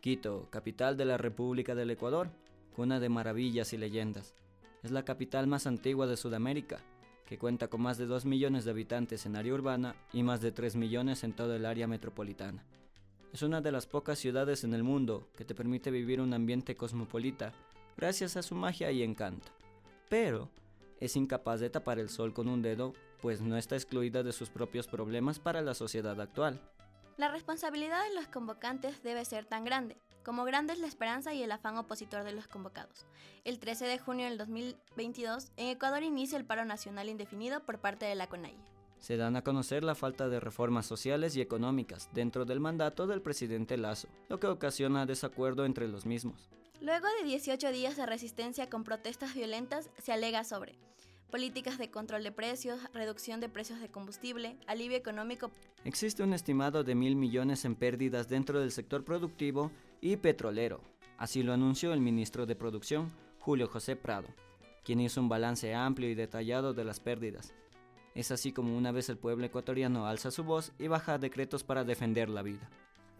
Quito, 0.00 0.46
capital 0.50 0.96
de 0.96 1.06
la 1.06 1.16
República 1.16 1.74
del 1.74 1.90
Ecuador, 1.90 2.30
cuna 2.78 3.00
de 3.00 3.08
maravillas 3.08 3.72
y 3.72 3.76
leyendas. 3.76 4.36
Es 4.84 4.92
la 4.92 5.04
capital 5.04 5.48
más 5.48 5.66
antigua 5.66 6.06
de 6.06 6.16
Sudamérica, 6.16 6.78
que 7.26 7.36
cuenta 7.36 7.66
con 7.66 7.80
más 7.82 7.98
de 7.98 8.06
2 8.06 8.24
millones 8.24 8.64
de 8.64 8.70
habitantes 8.70 9.26
en 9.26 9.34
área 9.34 9.52
urbana 9.52 9.96
y 10.12 10.22
más 10.22 10.40
de 10.40 10.52
3 10.52 10.76
millones 10.76 11.24
en 11.24 11.32
todo 11.32 11.56
el 11.56 11.66
área 11.66 11.88
metropolitana. 11.88 12.64
Es 13.32 13.42
una 13.42 13.60
de 13.60 13.72
las 13.72 13.88
pocas 13.88 14.20
ciudades 14.20 14.62
en 14.62 14.74
el 14.74 14.84
mundo 14.84 15.28
que 15.36 15.44
te 15.44 15.56
permite 15.56 15.90
vivir 15.90 16.20
un 16.20 16.32
ambiente 16.32 16.76
cosmopolita 16.76 17.52
gracias 17.96 18.36
a 18.36 18.44
su 18.44 18.54
magia 18.54 18.92
y 18.92 19.02
encanto. 19.02 19.48
Pero 20.08 20.48
es 21.00 21.16
incapaz 21.16 21.58
de 21.58 21.70
tapar 21.70 21.98
el 21.98 22.08
sol 22.08 22.32
con 22.32 22.46
un 22.46 22.62
dedo, 22.62 22.92
pues 23.20 23.40
no 23.40 23.56
está 23.56 23.74
excluida 23.74 24.22
de 24.22 24.32
sus 24.32 24.50
propios 24.50 24.86
problemas 24.86 25.40
para 25.40 25.62
la 25.62 25.74
sociedad 25.74 26.20
actual. 26.20 26.60
La 27.16 27.28
responsabilidad 27.28 28.04
de 28.04 28.14
los 28.14 28.28
convocantes 28.28 29.02
debe 29.02 29.24
ser 29.24 29.46
tan 29.46 29.64
grande, 29.64 29.96
como 30.28 30.44
grande 30.44 30.74
es 30.74 30.78
la 30.78 30.86
esperanza 30.86 31.32
y 31.32 31.42
el 31.42 31.50
afán 31.50 31.78
opositor 31.78 32.22
de 32.22 32.32
los 32.32 32.48
convocados. 32.48 33.06
El 33.44 33.58
13 33.58 33.86
de 33.86 33.98
junio 33.98 34.26
del 34.26 34.36
2022, 34.36 35.52
en 35.56 35.68
Ecuador 35.68 36.02
inicia 36.02 36.36
el 36.36 36.44
paro 36.44 36.66
nacional 36.66 37.08
indefinido 37.08 37.64
por 37.64 37.78
parte 37.78 38.04
de 38.04 38.14
la 38.14 38.26
CONAIE. 38.26 38.58
Se 38.98 39.16
dan 39.16 39.36
a 39.36 39.42
conocer 39.42 39.84
la 39.84 39.94
falta 39.94 40.28
de 40.28 40.38
reformas 40.38 40.84
sociales 40.84 41.34
y 41.34 41.40
económicas 41.40 42.10
dentro 42.12 42.44
del 42.44 42.60
mandato 42.60 43.06
del 43.06 43.22
presidente 43.22 43.78
Lazo, 43.78 44.08
lo 44.28 44.38
que 44.38 44.48
ocasiona 44.48 45.06
desacuerdo 45.06 45.64
entre 45.64 45.88
los 45.88 46.04
mismos. 46.04 46.50
Luego 46.82 47.06
de 47.18 47.24
18 47.24 47.72
días 47.72 47.96
de 47.96 48.04
resistencia 48.04 48.68
con 48.68 48.84
protestas 48.84 49.32
violentas, 49.34 49.88
se 49.96 50.12
alega 50.12 50.44
sobre 50.44 50.78
políticas 51.30 51.78
de 51.78 51.90
control 51.90 52.22
de 52.24 52.32
precios, 52.32 52.80
reducción 52.92 53.40
de 53.40 53.48
precios 53.48 53.80
de 53.80 53.88
combustible, 53.88 54.56
alivio 54.66 54.96
económico. 54.96 55.50
Existe 55.84 56.22
un 56.22 56.32
estimado 56.32 56.84
de 56.84 56.94
mil 56.94 57.16
millones 57.16 57.64
en 57.64 57.74
pérdidas 57.74 58.28
dentro 58.28 58.60
del 58.60 58.72
sector 58.72 59.04
productivo 59.04 59.70
y 60.00 60.16
petrolero. 60.16 60.80
Así 61.18 61.42
lo 61.42 61.52
anunció 61.52 61.92
el 61.92 62.00
ministro 62.00 62.46
de 62.46 62.56
Producción, 62.56 63.10
Julio 63.40 63.68
José 63.68 63.96
Prado, 63.96 64.28
quien 64.84 65.00
hizo 65.00 65.20
un 65.20 65.28
balance 65.28 65.74
amplio 65.74 66.08
y 66.08 66.14
detallado 66.14 66.74
de 66.74 66.84
las 66.84 67.00
pérdidas. 67.00 67.54
Es 68.14 68.30
así 68.30 68.52
como 68.52 68.76
una 68.76 68.92
vez 68.92 69.08
el 69.08 69.18
pueblo 69.18 69.46
ecuatoriano 69.46 70.06
alza 70.06 70.30
su 70.30 70.44
voz 70.44 70.72
y 70.78 70.88
baja 70.88 71.18
decretos 71.18 71.62
para 71.62 71.84
defender 71.84 72.28
la 72.28 72.42
vida. 72.42 72.68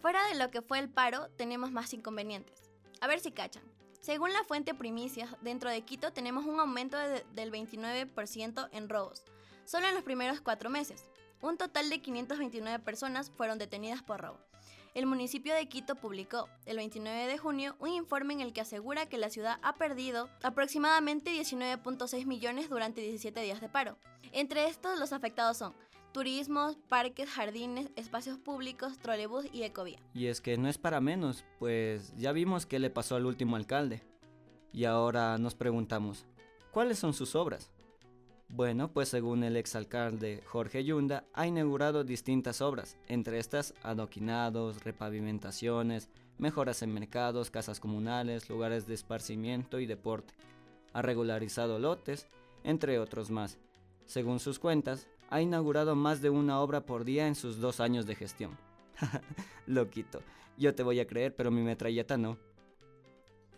Fuera 0.01 0.27
de 0.29 0.39
lo 0.39 0.51
que 0.51 0.63
fue 0.63 0.79
el 0.79 0.89
paro, 0.89 1.29
tenemos 1.37 1.73
más 1.73 1.93
inconvenientes. 1.93 2.63
A 3.01 3.07
ver 3.07 3.21
si 3.21 3.33
cachan. 3.33 3.63
Según 4.09 4.33
la 4.33 4.43
fuente 4.43 4.73
Primicias, 4.73 5.29
dentro 5.43 5.69
de 5.69 5.83
Quito 5.83 6.15
tenemos 6.15 6.47
un 6.47 6.59
aumento 6.59 6.97
del 6.97 7.53
29% 7.53 8.69
en 8.73 8.89
robos, 8.89 9.23
solo 9.67 9.87
en 9.87 9.93
los 9.93 10.03
primeros 10.03 10.41
cuatro 10.41 10.71
meses. 10.71 11.05
Un 11.43 11.59
total 11.59 11.91
de 11.91 12.01
529 12.01 12.83
personas 12.83 13.31
fueron 13.31 13.59
detenidas 13.59 14.03
por 14.03 14.23
robo. 14.23 14.39
El 14.95 15.05
municipio 15.05 15.55
de 15.55 15.69
Quito 15.69 15.95
publicó 15.95 16.49
el 16.65 16.79
29 16.79 17.27
de 17.27 17.37
junio 17.37 17.77
un 17.81 17.91
informe 17.91 18.33
en 18.33 18.41
el 18.41 18.55
que 18.55 18.63
asegura 18.63 19.11
que 19.11 19.19
la 19.19 19.29
ciudad 19.29 19.59
ha 19.61 19.75
perdido 19.75 20.31
aproximadamente 20.43 21.31
19.6 21.31 22.25
millones 22.25 22.71
durante 22.71 23.03
17 23.03 23.39
días 23.43 23.61
de 23.61 23.69
paro. 23.69 23.99
Entre 24.33 24.69
estos 24.69 24.99
los 24.99 25.13
afectados 25.13 25.59
son 25.59 25.75
turismos, 26.19 26.77
parques, 26.89 27.31
jardines, 27.31 27.93
espacios 27.95 28.39
públicos, 28.39 28.99
trolebús 28.99 29.45
y 29.53 29.63
ecovía. 29.63 30.01
Y 30.15 30.27
es 30.27 30.41
que 30.41 30.59
no 30.59 30.69
es 30.69 30.77
para 30.77 31.01
menos, 31.01 31.45
pues 31.61 32.13
ya 32.17 32.33
vimos 32.33 32.67
qué 32.67 32.81
le 32.81 32.91
pasó 32.91 33.15
al 33.15 33.25
último 33.25 33.55
alcalde. 33.55 34.03
Y 34.73 34.85
ahora 34.85 35.39
nos 35.39 35.55
preguntamos, 35.55 36.27
¿cuáles 36.73 36.99
son 36.99 37.15
sus 37.15 37.37
obras? 37.37 37.71
Bueno, 38.49 38.91
pues 38.93 39.11
según 39.11 39.45
el 39.45 39.57
exalcalde 39.57 40.43
Jorge 40.45 40.83
Yunda, 40.83 41.23
ha 41.35 41.47
inaugurado 41.47 42.03
distintas 42.03 42.63
obras, 42.63 42.99
entre 43.07 43.39
estas 43.39 43.73
adoquinados, 43.85 44.83
repavimentaciones, 44.83 46.11
mejoras 46.37 46.83
en 46.83 46.95
mercados, 46.95 47.53
casas 47.53 47.79
comunales, 47.79 48.49
lugares 48.49 48.89
de 48.89 48.95
esparcimiento 48.95 49.79
y 49.79 49.87
deporte. 49.87 50.35
Ha 50.95 51.01
regularizado 51.01 51.79
lotes, 51.79 52.27
entre 52.65 52.99
otros 52.99 53.31
más. 53.31 53.57
Según 54.07 54.41
sus 54.41 54.59
cuentas, 54.59 55.07
ha 55.29 55.41
inaugurado 55.41 55.95
más 55.95 56.21
de 56.21 56.31
una 56.31 56.61
obra 56.61 56.85
por 56.85 57.05
día 57.05 57.27
en 57.27 57.35
sus 57.35 57.59
dos 57.59 57.81
años 57.81 58.07
de 58.07 58.15
gestión. 58.15 58.57
Loquito, 59.67 60.21
yo 60.57 60.75
te 60.75 60.83
voy 60.83 61.01
a 61.01 61.07
creer, 61.07 61.35
pero 61.35 61.51
mi 61.51 61.63
metralleta 61.63 62.17
no. 62.17 62.39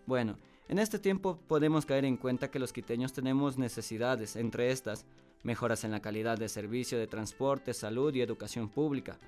Bueno, 0.07 0.37
en 0.69 0.79
este 0.79 0.99
tiempo 0.99 1.39
podemos 1.47 1.87
caer 1.87 2.05
en 2.05 2.17
cuenta 2.17 2.51
que 2.51 2.59
los 2.59 2.73
quiteños 2.73 3.13
tenemos 3.13 3.59
necesidades, 3.59 4.37
entre 4.37 4.71
estas, 4.71 5.07
mejoras 5.43 5.85
en 5.85 5.93
la 5.93 6.01
calidad 6.01 6.39
de 6.39 6.49
servicio 6.49 6.99
de 6.99 7.07
transporte, 7.07 7.75
salud 7.75 8.15
y 8.15 8.21
educación 8.21 8.69
pública, 8.69 9.19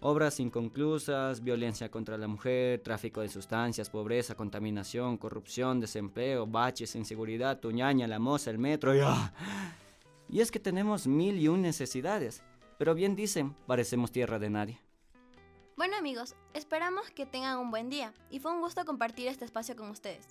obras 0.00 0.40
inconclusas, 0.40 1.42
violencia 1.42 1.90
contra 1.90 2.16
la 2.16 2.26
mujer, 2.26 2.80
tráfico 2.80 3.20
de 3.20 3.28
sustancias, 3.28 3.90
pobreza, 3.90 4.34
contaminación, 4.34 5.18
corrupción, 5.18 5.80
desempleo, 5.80 6.46
baches, 6.46 6.94
inseguridad, 6.96 7.60
tuñaña, 7.60 8.08
la 8.08 8.18
moza, 8.18 8.50
el 8.50 8.58
metro 8.58 8.94
y... 8.94 9.00
¡ah! 9.02 9.32
Y 10.30 10.40
es 10.40 10.52
que 10.52 10.60
tenemos 10.60 11.08
mil 11.08 11.38
y 11.38 11.48
un 11.48 11.60
necesidades, 11.60 12.42
pero 12.78 12.94
bien 12.94 13.16
dicen, 13.16 13.54
parecemos 13.66 14.12
tierra 14.12 14.38
de 14.38 14.48
nadie. 14.48 14.80
Bueno 15.76 15.96
amigos, 15.96 16.36
esperamos 16.54 17.10
que 17.10 17.26
tengan 17.26 17.58
un 17.58 17.70
buen 17.70 17.90
día 17.90 18.14
y 18.30 18.38
fue 18.38 18.52
un 18.52 18.60
gusto 18.60 18.84
compartir 18.84 19.26
este 19.26 19.44
espacio 19.44 19.74
con 19.74 19.90
ustedes. 19.90 20.28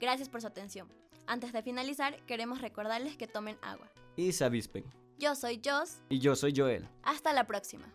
Gracias 0.00 0.28
por 0.28 0.40
su 0.40 0.46
atención. 0.46 0.88
Antes 1.26 1.52
de 1.52 1.62
finalizar, 1.62 2.24
queremos 2.26 2.60
recordarles 2.62 3.16
que 3.16 3.26
tomen 3.26 3.58
agua. 3.60 3.90
Y 4.16 4.32
se 4.32 4.44
avispen. 4.44 4.84
Yo 5.18 5.34
soy 5.34 5.60
Jos. 5.62 5.98
Y 6.08 6.20
yo 6.20 6.36
soy 6.36 6.54
Joel. 6.56 6.88
Hasta 7.02 7.32
la 7.32 7.46
próxima. 7.46 7.86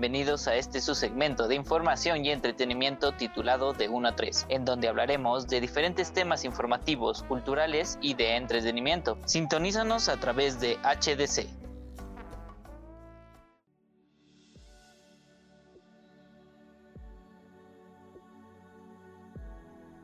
Bienvenidos 0.00 0.48
a 0.48 0.56
este 0.56 0.80
su 0.80 0.94
segmento 0.94 1.46
de 1.46 1.54
información 1.54 2.24
y 2.24 2.30
entretenimiento 2.30 3.12
titulado 3.12 3.74
De 3.74 3.90
1 3.90 4.08
a 4.08 4.16
3, 4.16 4.46
en 4.48 4.64
donde 4.64 4.88
hablaremos 4.88 5.46
de 5.46 5.60
diferentes 5.60 6.14
temas 6.14 6.46
informativos, 6.46 7.22
culturales 7.24 7.98
y 8.00 8.14
de 8.14 8.36
entretenimiento. 8.36 9.18
Sintonízanos 9.26 10.08
a 10.08 10.18
través 10.18 10.58
de 10.58 10.78
HDC. 10.78 11.46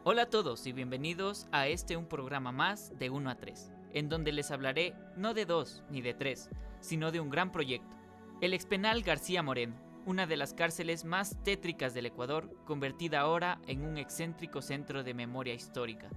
Hola 0.04 0.22
a 0.24 0.28
todos 0.28 0.66
y 0.66 0.74
bienvenidos 0.74 1.46
a 1.52 1.68
este 1.68 1.96
un 1.96 2.04
programa 2.04 2.52
más 2.52 2.92
de 2.98 3.08
1 3.08 3.30
a 3.30 3.36
3, 3.36 3.72
en 3.94 4.10
donde 4.10 4.32
les 4.32 4.50
hablaré 4.50 4.94
no 5.16 5.32
de 5.32 5.46
dos 5.46 5.84
ni 5.88 6.02
de 6.02 6.12
tres, 6.12 6.50
sino 6.80 7.12
de 7.12 7.20
un 7.20 7.30
gran 7.30 7.50
proyecto. 7.50 7.96
El 8.42 8.52
expenal 8.52 9.00
García 9.00 9.42
Moreno, 9.42 9.85
una 10.06 10.26
de 10.26 10.36
las 10.36 10.54
cárceles 10.54 11.04
más 11.04 11.36
tétricas 11.42 11.92
del 11.92 12.06
Ecuador, 12.06 12.48
convertida 12.64 13.20
ahora 13.20 13.60
en 13.66 13.84
un 13.84 13.98
excéntrico 13.98 14.62
centro 14.62 15.02
de 15.02 15.14
memoria 15.14 15.52
histórica. 15.52 16.08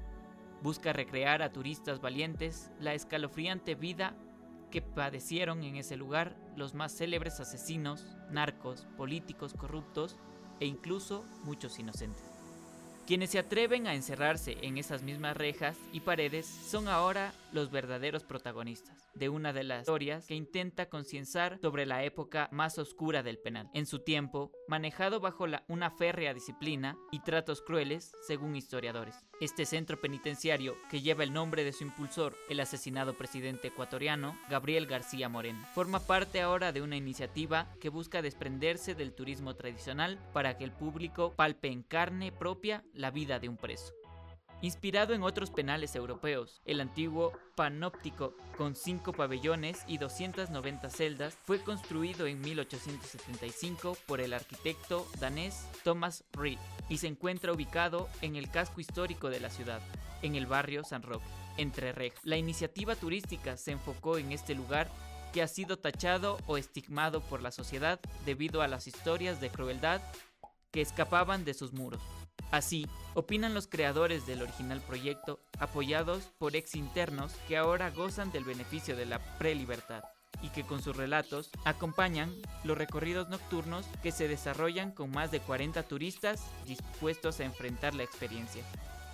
Busca 0.62 0.94
recrear 0.94 1.42
a 1.42 1.52
turistas 1.52 2.00
valientes 2.00 2.72
la 2.80 2.94
escalofriante 2.94 3.74
vida 3.74 4.16
que 4.70 4.84
padecieron 4.84 5.64
en 5.64 5.76
ese 5.76 5.98
lugar 5.98 6.38
los 6.56 6.76
más 6.76 6.96
célebres 6.96 7.40
asesinos, 7.40 8.16
narcos, 8.30 8.88
políticos 8.96 9.56
corruptos 9.56 10.18
e 10.60 10.68
incluso 10.68 11.26
muchos 11.44 11.80
inocentes. 11.80 12.29
Quienes 13.10 13.32
se 13.32 13.40
atreven 13.40 13.88
a 13.88 13.96
encerrarse 13.96 14.60
en 14.62 14.78
esas 14.78 15.02
mismas 15.02 15.36
rejas 15.36 15.76
y 15.92 16.02
paredes 16.02 16.46
son 16.46 16.88
ahora 16.88 17.34
los 17.52 17.72
verdaderos 17.72 18.24
protagonistas 18.24 19.10
de 19.16 19.30
una 19.30 19.52
de 19.52 19.64
las 19.64 19.82
historias 19.82 20.28
que 20.28 20.36
intenta 20.36 20.90
concienciar 20.90 21.58
sobre 21.60 21.86
la 21.86 22.04
época 22.04 22.50
más 22.52 22.78
oscura 22.78 23.24
del 23.24 23.40
penal. 23.40 23.70
En 23.74 23.86
su 23.86 24.00
tiempo, 24.00 24.52
manejado 24.68 25.20
bajo 25.20 25.48
la, 25.48 25.64
una 25.68 25.90
férrea 25.90 26.34
disciplina 26.34 26.98
y 27.12 27.20
tratos 27.22 27.62
crueles, 27.62 28.12
según 28.28 28.56
historiadores. 28.56 29.16
Este 29.42 29.66
centro 29.66 30.00
penitenciario, 30.00 30.76
que 30.90 31.02
lleva 31.02 31.24
el 31.24 31.34
nombre 31.34 31.64
de 31.64 31.74
su 31.74 31.84
impulsor, 31.84 32.36
el 32.50 32.60
asesinado 32.60 33.18
presidente 33.18 33.70
ecuatoriano, 33.70 34.38
Gabriel 34.50 34.86
García 34.86 35.30
Moreno, 35.30 35.66
forma 35.74 36.00
parte 36.00 36.42
ahora 36.42 36.72
de 36.72 36.82
una 36.82 36.98
iniciativa 36.98 37.68
que 37.82 37.90
busca 37.90 38.22
desprenderse 38.22 38.96
del 38.96 39.14
turismo 39.14 39.56
tradicional 39.56 40.20
para 40.34 40.58
que 40.58 40.64
el 40.64 40.72
público 40.72 41.34
palpe 41.36 41.70
en 41.70 41.84
carne 41.84 42.32
propia 42.32 42.84
la 43.00 43.12
vida 43.12 43.40
de 43.40 43.50
un 43.50 43.58
preso. 43.58 43.94
Inspirado 44.62 45.14
en 45.14 45.24
otros 45.24 45.52
penales 45.52 45.96
europeos, 45.96 46.62
el 46.66 46.82
antiguo 46.82 47.32
panóptico 47.56 48.36
con 48.58 48.76
5 48.76 49.14
pabellones 49.14 49.86
y 49.88 49.98
290 49.98 50.90
celdas 50.90 51.34
fue 51.46 51.64
construido 51.64 52.28
en 52.28 52.42
1875 52.42 53.96
por 54.06 54.20
el 54.20 54.34
arquitecto 54.34 55.08
danés 55.18 55.66
Thomas 55.86 56.26
Reed 56.34 56.60
y 56.90 56.98
se 56.98 57.08
encuentra 57.08 57.54
ubicado 57.54 58.10
en 58.22 58.36
el 58.36 58.52
casco 58.52 58.82
histórico 58.82 59.30
de 59.30 59.40
la 59.40 59.50
ciudad, 59.50 59.82
en 60.22 60.36
el 60.36 60.46
barrio 60.46 60.84
San 60.84 61.04
Roque, 61.04 61.26
entre 61.56 61.94
rejas. 61.94 62.20
La 62.26 62.36
iniciativa 62.36 62.98
turística 62.98 63.56
se 63.56 63.72
enfocó 63.72 64.18
en 64.18 64.34
este 64.34 64.56
lugar 64.56 64.90
que 65.32 65.42
ha 65.42 65.48
sido 65.48 65.80
tachado 65.80 66.38
o 66.48 66.58
estigmado 66.58 67.22
por 67.22 67.42
la 67.42 67.52
sociedad 67.52 68.02
debido 68.26 68.62
a 68.62 68.68
las 68.68 68.88
historias 68.88 69.40
de 69.40 69.52
crueldad 69.52 70.02
que 70.72 70.82
escapaban 70.82 71.46
de 71.46 71.54
sus 71.54 71.72
muros. 71.72 72.02
Así, 72.52 72.88
opinan 73.14 73.54
los 73.54 73.68
creadores 73.68 74.26
del 74.26 74.42
original 74.42 74.82
proyecto, 74.82 75.40
apoyados 75.60 76.24
por 76.38 76.56
ex 76.56 76.76
internos 76.76 77.34
que 77.48 77.58
ahora 77.58 77.92
gozan 77.92 78.32
del 78.32 78.44
beneficio 78.44 78.96
de 78.96 79.06
la 79.06 79.20
prelibertad 79.38 80.04
y 80.42 80.50
que 80.50 80.64
con 80.64 80.82
sus 80.82 80.96
relatos 80.96 81.50
acompañan 81.66 82.34
los 82.64 82.78
recorridos 82.78 83.30
nocturnos 83.30 83.86
que 84.02 84.12
se 84.12 84.28
desarrollan 84.28 84.92
con 84.92 85.12
más 85.12 85.32
de 85.32 85.40
40 85.40 85.84
turistas 85.84 86.42
dispuestos 86.66 87.40
a 87.40 87.46
enfrentar 87.46 87.94
la 87.96 88.04
experiencia. 88.04 88.64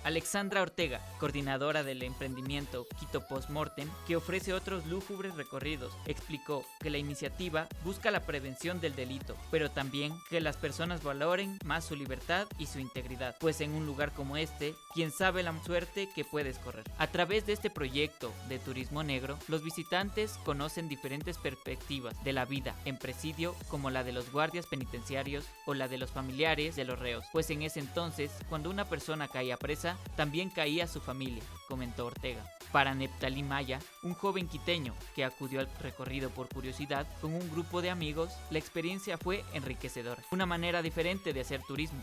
Alexandra 0.06 0.62
Ortega, 0.62 1.00
coordinadora 1.18 1.82
del 1.82 2.00
emprendimiento 2.04 2.86
Quito 3.00 3.26
Postmortem, 3.26 3.90
que 4.06 4.14
ofrece 4.14 4.52
otros 4.52 4.86
lúgubres 4.86 5.34
recorridos, 5.34 5.92
explicó 6.06 6.64
que 6.78 6.90
la 6.90 6.98
iniciativa 6.98 7.66
busca 7.82 8.12
la 8.12 8.20
prevención 8.20 8.80
del 8.80 8.94
delito, 8.94 9.36
pero 9.50 9.68
también 9.68 10.14
que 10.30 10.40
las 10.40 10.56
personas 10.56 11.02
valoren 11.02 11.58
más 11.64 11.86
su 11.86 11.96
libertad 11.96 12.46
y 12.56 12.66
su 12.66 12.78
integridad, 12.78 13.34
pues 13.40 13.60
en 13.60 13.72
un 13.72 13.84
lugar 13.84 14.12
como 14.12 14.36
este, 14.36 14.76
quien 14.94 15.10
sabe 15.10 15.42
la 15.42 15.60
suerte 15.64 16.08
que 16.14 16.24
puedes 16.24 16.58
correr. 16.58 16.84
A 16.98 17.08
través 17.08 17.44
de 17.44 17.54
este 17.54 17.68
proyecto 17.68 18.32
de 18.48 18.60
turismo 18.60 19.02
negro, 19.02 19.36
los 19.48 19.64
visitantes 19.64 20.38
conocen 20.44 20.88
diferentes 20.88 21.36
perspectivas 21.36 22.22
de 22.22 22.32
la 22.32 22.44
vida 22.44 22.76
en 22.84 22.96
presidio 22.96 23.56
como 23.66 23.90
la 23.90 24.04
de 24.04 24.12
los 24.12 24.30
guardias 24.30 24.66
penitenciarios 24.66 25.46
o 25.64 25.74
la 25.74 25.88
de 25.88 25.98
los 25.98 26.12
familiares 26.12 26.76
de 26.76 26.84
los 26.84 26.96
reos, 26.96 27.24
pues 27.32 27.50
en 27.50 27.62
ese 27.62 27.80
entonces, 27.80 28.30
cuando 28.48 28.70
una 28.70 28.84
persona 28.84 29.26
caía 29.26 29.56
presa, 29.56 29.95
también 30.16 30.50
caía 30.50 30.86
su 30.86 31.00
familia, 31.00 31.42
comentó 31.68 32.06
Ortega. 32.06 32.44
Para 32.72 32.94
Neptalí 32.94 33.42
Maya, 33.42 33.78
un 34.02 34.14
joven 34.14 34.48
quiteño 34.48 34.94
que 35.14 35.24
acudió 35.24 35.60
al 35.60 35.68
recorrido 35.80 36.30
por 36.30 36.48
curiosidad 36.48 37.06
con 37.20 37.34
un 37.34 37.50
grupo 37.50 37.80
de 37.82 37.90
amigos, 37.90 38.32
la 38.50 38.58
experiencia 38.58 39.18
fue 39.18 39.44
enriquecedora, 39.54 40.22
una 40.30 40.46
manera 40.46 40.82
diferente 40.82 41.32
de 41.32 41.40
hacer 41.40 41.62
turismo 41.62 42.02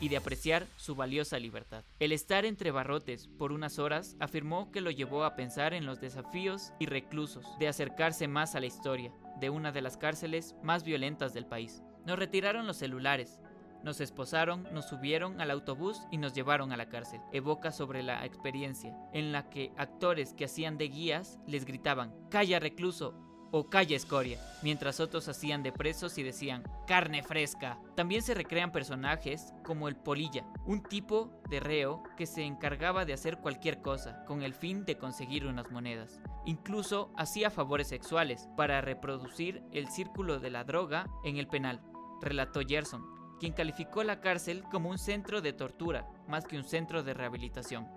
y 0.00 0.08
de 0.08 0.16
apreciar 0.16 0.66
su 0.76 0.94
valiosa 0.94 1.38
libertad. 1.38 1.84
El 1.98 2.12
estar 2.12 2.44
entre 2.44 2.70
barrotes 2.70 3.28
por 3.38 3.52
unas 3.52 3.78
horas 3.78 4.16
afirmó 4.18 4.72
que 4.72 4.80
lo 4.80 4.90
llevó 4.90 5.24
a 5.24 5.36
pensar 5.36 5.74
en 5.74 5.86
los 5.86 6.00
desafíos 6.00 6.72
y 6.78 6.86
reclusos 6.86 7.46
de 7.58 7.68
acercarse 7.68 8.26
más 8.26 8.54
a 8.54 8.60
la 8.60 8.66
historia 8.66 9.12
de 9.38 9.50
una 9.50 9.72
de 9.72 9.82
las 9.82 9.96
cárceles 9.96 10.54
más 10.62 10.84
violentas 10.84 11.34
del 11.34 11.46
país. 11.46 11.82
Nos 12.06 12.18
retiraron 12.18 12.66
los 12.66 12.78
celulares, 12.78 13.40
nos 13.82 14.00
esposaron, 14.00 14.66
nos 14.72 14.88
subieron 14.88 15.40
al 15.40 15.50
autobús 15.50 16.00
y 16.10 16.18
nos 16.18 16.32
llevaron 16.32 16.72
a 16.72 16.76
la 16.76 16.88
cárcel. 16.88 17.20
Evoca 17.32 17.72
sobre 17.72 18.02
la 18.02 18.24
experiencia 18.24 18.96
en 19.12 19.32
la 19.32 19.50
que 19.50 19.72
actores 19.76 20.34
que 20.34 20.44
hacían 20.44 20.78
de 20.78 20.88
guías 20.88 21.38
les 21.46 21.64
gritaban, 21.64 22.14
calla 22.30 22.58
recluso, 22.58 23.14
o 23.52 23.68
calle 23.68 23.96
escoria, 23.96 24.38
mientras 24.62 25.00
otros 25.00 25.28
hacían 25.28 25.62
de 25.62 25.72
presos 25.72 26.18
y 26.18 26.22
decían 26.22 26.62
carne 26.86 27.22
fresca. 27.22 27.78
También 27.96 28.22
se 28.22 28.34
recrean 28.34 28.72
personajes 28.72 29.52
como 29.64 29.88
el 29.88 29.96
polilla, 29.96 30.44
un 30.66 30.82
tipo 30.82 31.32
de 31.48 31.60
reo 31.60 32.02
que 32.16 32.26
se 32.26 32.42
encargaba 32.42 33.04
de 33.04 33.12
hacer 33.12 33.38
cualquier 33.38 33.82
cosa 33.82 34.24
con 34.24 34.42
el 34.42 34.54
fin 34.54 34.84
de 34.84 34.98
conseguir 34.98 35.46
unas 35.46 35.70
monedas. 35.70 36.20
Incluso 36.46 37.12
hacía 37.16 37.50
favores 37.50 37.88
sexuales 37.88 38.48
para 38.56 38.80
reproducir 38.80 39.62
el 39.72 39.88
círculo 39.88 40.38
de 40.38 40.50
la 40.50 40.64
droga 40.64 41.06
en 41.24 41.36
el 41.36 41.48
penal, 41.48 41.80
relató 42.20 42.60
Gerson, 42.66 43.19
quien 43.40 43.52
calificó 43.52 44.04
la 44.04 44.20
cárcel 44.20 44.62
como 44.70 44.90
un 44.90 44.98
centro 44.98 45.40
de 45.40 45.52
tortura 45.52 46.06
más 46.28 46.44
que 46.44 46.56
un 46.56 46.64
centro 46.64 47.02
de 47.02 47.14
rehabilitación. 47.14 47.88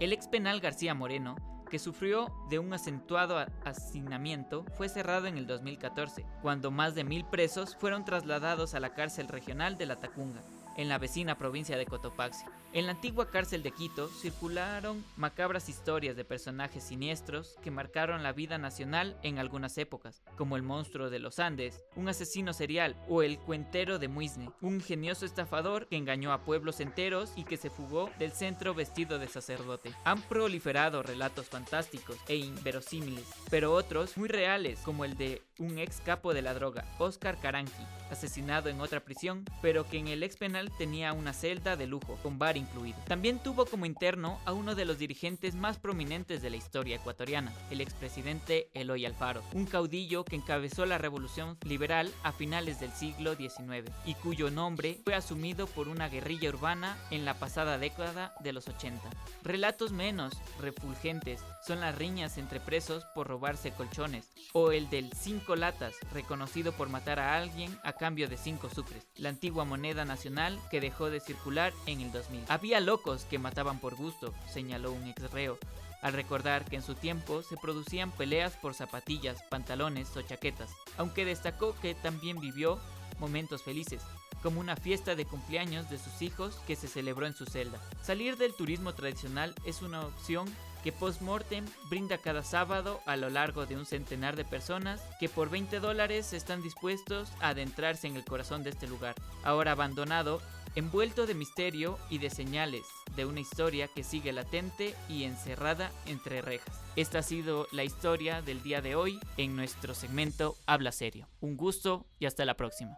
El 0.00 0.14
ex 0.14 0.28
penal 0.28 0.60
García 0.60 0.94
Moreno 0.94 1.36
que 1.72 1.78
sufrió 1.78 2.30
de 2.50 2.58
un 2.58 2.70
acentuado 2.74 3.42
hacinamiento, 3.64 4.66
fue 4.76 4.90
cerrado 4.90 5.26
en 5.26 5.38
el 5.38 5.46
2014, 5.46 6.26
cuando 6.42 6.70
más 6.70 6.94
de 6.94 7.02
mil 7.02 7.24
presos 7.24 7.76
fueron 7.76 8.04
trasladados 8.04 8.74
a 8.74 8.80
la 8.80 8.92
cárcel 8.92 9.26
regional 9.26 9.78
de 9.78 9.86
La 9.86 9.96
Tacunga, 9.96 10.42
en 10.76 10.90
la 10.90 10.98
vecina 10.98 11.38
provincia 11.38 11.78
de 11.78 11.86
Cotopaxi. 11.86 12.44
En 12.74 12.86
la 12.86 12.92
antigua 12.92 13.28
cárcel 13.28 13.62
de 13.62 13.70
Quito 13.70 14.08
circularon 14.08 15.04
macabras 15.18 15.68
historias 15.68 16.16
de 16.16 16.24
personajes 16.24 16.84
siniestros 16.84 17.58
que 17.62 17.70
marcaron 17.70 18.22
la 18.22 18.32
vida 18.32 18.56
nacional 18.56 19.14
en 19.22 19.38
algunas 19.38 19.76
épocas, 19.76 20.22
como 20.38 20.56
el 20.56 20.62
monstruo 20.62 21.10
de 21.10 21.18
los 21.18 21.38
Andes, 21.38 21.84
un 21.96 22.08
asesino 22.08 22.54
serial 22.54 22.96
o 23.10 23.22
el 23.22 23.38
cuentero 23.38 23.98
de 23.98 24.08
Muisne, 24.08 24.48
un 24.62 24.76
ingenioso 24.76 25.26
estafador 25.26 25.86
que 25.86 25.98
engañó 25.98 26.32
a 26.32 26.44
pueblos 26.44 26.80
enteros 26.80 27.34
y 27.36 27.44
que 27.44 27.58
se 27.58 27.68
fugó 27.68 28.08
del 28.18 28.32
centro 28.32 28.72
vestido 28.72 29.18
de 29.18 29.28
sacerdote. 29.28 29.92
Han 30.04 30.22
proliferado 30.22 31.02
relatos 31.02 31.50
fantásticos 31.50 32.16
e 32.26 32.36
inverosímiles, 32.36 33.26
pero 33.50 33.74
otros 33.74 34.16
muy 34.16 34.28
reales, 34.28 34.78
como 34.80 35.04
el 35.04 35.18
de 35.18 35.42
un 35.58 35.78
ex 35.78 36.00
capo 36.00 36.32
de 36.32 36.40
la 36.40 36.54
droga, 36.54 36.86
Oscar 36.98 37.38
Caranqui, 37.38 37.84
asesinado 38.10 38.70
en 38.70 38.80
otra 38.80 39.00
prisión, 39.00 39.44
pero 39.60 39.86
que 39.86 39.98
en 39.98 40.08
el 40.08 40.22
ex 40.22 40.38
penal 40.38 40.72
tenía 40.78 41.12
una 41.12 41.34
celda 41.34 41.76
de 41.76 41.86
lujo, 41.86 42.18
con 42.22 42.38
bar 42.38 42.61
También 43.06 43.38
tuvo 43.38 43.66
como 43.66 43.86
interno 43.86 44.38
a 44.44 44.52
uno 44.52 44.74
de 44.74 44.84
los 44.84 44.98
dirigentes 44.98 45.54
más 45.54 45.78
prominentes 45.78 46.42
de 46.42 46.50
la 46.50 46.56
historia 46.56 46.96
ecuatoriana, 46.96 47.52
el 47.70 47.80
expresidente 47.80 48.68
Eloy 48.74 49.04
Alfaro, 49.06 49.42
un 49.52 49.66
caudillo 49.66 50.24
que 50.24 50.36
encabezó 50.36 50.86
la 50.86 50.98
revolución 50.98 51.58
liberal 51.64 52.10
a 52.22 52.32
finales 52.32 52.80
del 52.80 52.92
siglo 52.92 53.34
XIX 53.34 53.90
y 54.04 54.14
cuyo 54.14 54.50
nombre 54.50 55.00
fue 55.04 55.14
asumido 55.14 55.66
por 55.66 55.88
una 55.88 56.08
guerrilla 56.08 56.50
urbana 56.50 56.96
en 57.10 57.24
la 57.24 57.34
pasada 57.34 57.78
década 57.78 58.34
de 58.40 58.52
los 58.52 58.68
80. 58.68 59.00
Relatos 59.42 59.92
menos 59.92 60.34
refulgentes 60.60 61.40
son 61.66 61.80
las 61.80 61.96
riñas 61.96 62.38
entre 62.38 62.60
presos 62.60 63.04
por 63.14 63.26
robarse 63.26 63.72
colchones 63.72 64.28
o 64.52 64.72
el 64.72 64.88
del 64.90 65.12
cinco 65.12 65.56
latas, 65.56 65.94
reconocido 66.12 66.72
por 66.72 66.88
matar 66.88 67.18
a 67.18 67.36
alguien 67.36 67.76
a 67.82 67.92
cambio 67.92 68.28
de 68.28 68.36
cinco 68.36 68.68
sucres, 68.70 69.06
la 69.16 69.30
antigua 69.30 69.64
moneda 69.64 70.04
nacional 70.04 70.58
que 70.70 70.80
dejó 70.80 71.10
de 71.10 71.20
circular 71.20 71.72
en 71.86 72.00
el 72.00 72.12
2000. 72.12 72.44
Había 72.52 72.80
locos 72.80 73.24
que 73.24 73.38
mataban 73.38 73.78
por 73.78 73.94
gusto, 73.94 74.34
señaló 74.46 74.92
un 74.92 75.06
ex 75.06 75.30
reo, 75.30 75.58
al 76.02 76.12
recordar 76.12 76.66
que 76.66 76.76
en 76.76 76.82
su 76.82 76.94
tiempo 76.94 77.42
se 77.42 77.56
producían 77.56 78.10
peleas 78.10 78.58
por 78.58 78.74
zapatillas, 78.74 79.42
pantalones 79.44 80.14
o 80.18 80.20
chaquetas, 80.20 80.70
aunque 80.98 81.24
destacó 81.24 81.74
que 81.80 81.94
también 81.94 82.40
vivió 82.40 82.78
momentos 83.18 83.62
felices, 83.62 84.02
como 84.42 84.60
una 84.60 84.76
fiesta 84.76 85.14
de 85.14 85.24
cumpleaños 85.24 85.88
de 85.88 85.96
sus 85.96 86.20
hijos 86.20 86.60
que 86.66 86.76
se 86.76 86.88
celebró 86.88 87.24
en 87.24 87.32
su 87.32 87.46
celda. 87.46 87.80
Salir 88.02 88.36
del 88.36 88.52
turismo 88.52 88.92
tradicional 88.92 89.54
es 89.64 89.80
una 89.80 90.02
opción 90.02 90.46
que 90.84 90.92
Postmortem 90.92 91.64
brinda 91.88 92.18
cada 92.18 92.42
sábado 92.42 93.00
a 93.06 93.16
lo 93.16 93.30
largo 93.30 93.64
de 93.64 93.76
un 93.76 93.86
centenar 93.86 94.36
de 94.36 94.44
personas 94.44 95.00
que 95.18 95.30
por 95.30 95.48
20 95.48 95.80
dólares 95.80 96.34
están 96.34 96.60
dispuestos 96.60 97.32
a 97.40 97.48
adentrarse 97.48 98.08
en 98.08 98.16
el 98.16 98.26
corazón 98.26 98.62
de 98.62 98.70
este 98.70 98.88
lugar, 98.88 99.14
ahora 99.42 99.72
abandonado, 99.72 100.42
envuelto 100.74 101.26
de 101.26 101.34
misterio 101.34 101.98
y 102.10 102.18
de 102.18 102.30
señales 102.30 102.82
de 103.16 103.26
una 103.26 103.40
historia 103.40 103.88
que 103.88 104.04
sigue 104.04 104.32
latente 104.32 104.94
y 105.08 105.24
encerrada 105.24 105.90
entre 106.06 106.42
rejas. 106.42 106.80
Esta 106.96 107.18
ha 107.18 107.22
sido 107.22 107.66
la 107.72 107.84
historia 107.84 108.42
del 108.42 108.62
día 108.62 108.80
de 108.80 108.94
hoy 108.94 109.18
en 109.36 109.56
nuestro 109.56 109.94
segmento 109.94 110.56
Habla 110.66 110.92
Serio. 110.92 111.28
Un 111.40 111.56
gusto 111.56 112.06
y 112.18 112.26
hasta 112.26 112.44
la 112.44 112.54
próxima. 112.54 112.96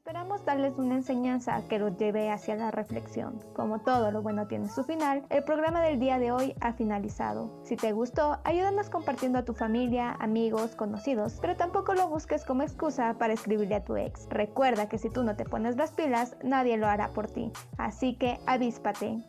Esperamos 0.00 0.46
darles 0.46 0.78
una 0.78 0.94
enseñanza 0.94 1.62
que 1.68 1.78
los 1.78 1.94
lleve 1.98 2.30
hacia 2.30 2.56
la 2.56 2.70
reflexión. 2.70 3.38
Como 3.52 3.82
todo 3.82 4.10
lo 4.10 4.22
bueno 4.22 4.46
tiene 4.46 4.70
su 4.70 4.82
final, 4.82 5.26
el 5.28 5.44
programa 5.44 5.82
del 5.82 6.00
día 6.00 6.18
de 6.18 6.32
hoy 6.32 6.54
ha 6.62 6.72
finalizado. 6.72 7.60
Si 7.64 7.76
te 7.76 7.92
gustó, 7.92 8.38
ayúdanos 8.44 8.88
compartiendo 8.88 9.38
a 9.38 9.44
tu 9.44 9.52
familia, 9.52 10.16
amigos, 10.18 10.74
conocidos, 10.74 11.36
pero 11.42 11.54
tampoco 11.54 11.92
lo 11.92 12.08
busques 12.08 12.46
como 12.46 12.62
excusa 12.62 13.16
para 13.18 13.34
escribirle 13.34 13.74
a 13.74 13.84
tu 13.84 13.94
ex. 13.94 14.26
Recuerda 14.30 14.88
que 14.88 14.96
si 14.96 15.10
tú 15.10 15.22
no 15.22 15.36
te 15.36 15.44
pones 15.44 15.76
las 15.76 15.90
pilas, 15.90 16.34
nadie 16.42 16.78
lo 16.78 16.86
hará 16.86 17.12
por 17.12 17.26
ti. 17.26 17.52
Así 17.76 18.16
que 18.16 18.40
avíspate. 18.46 19.22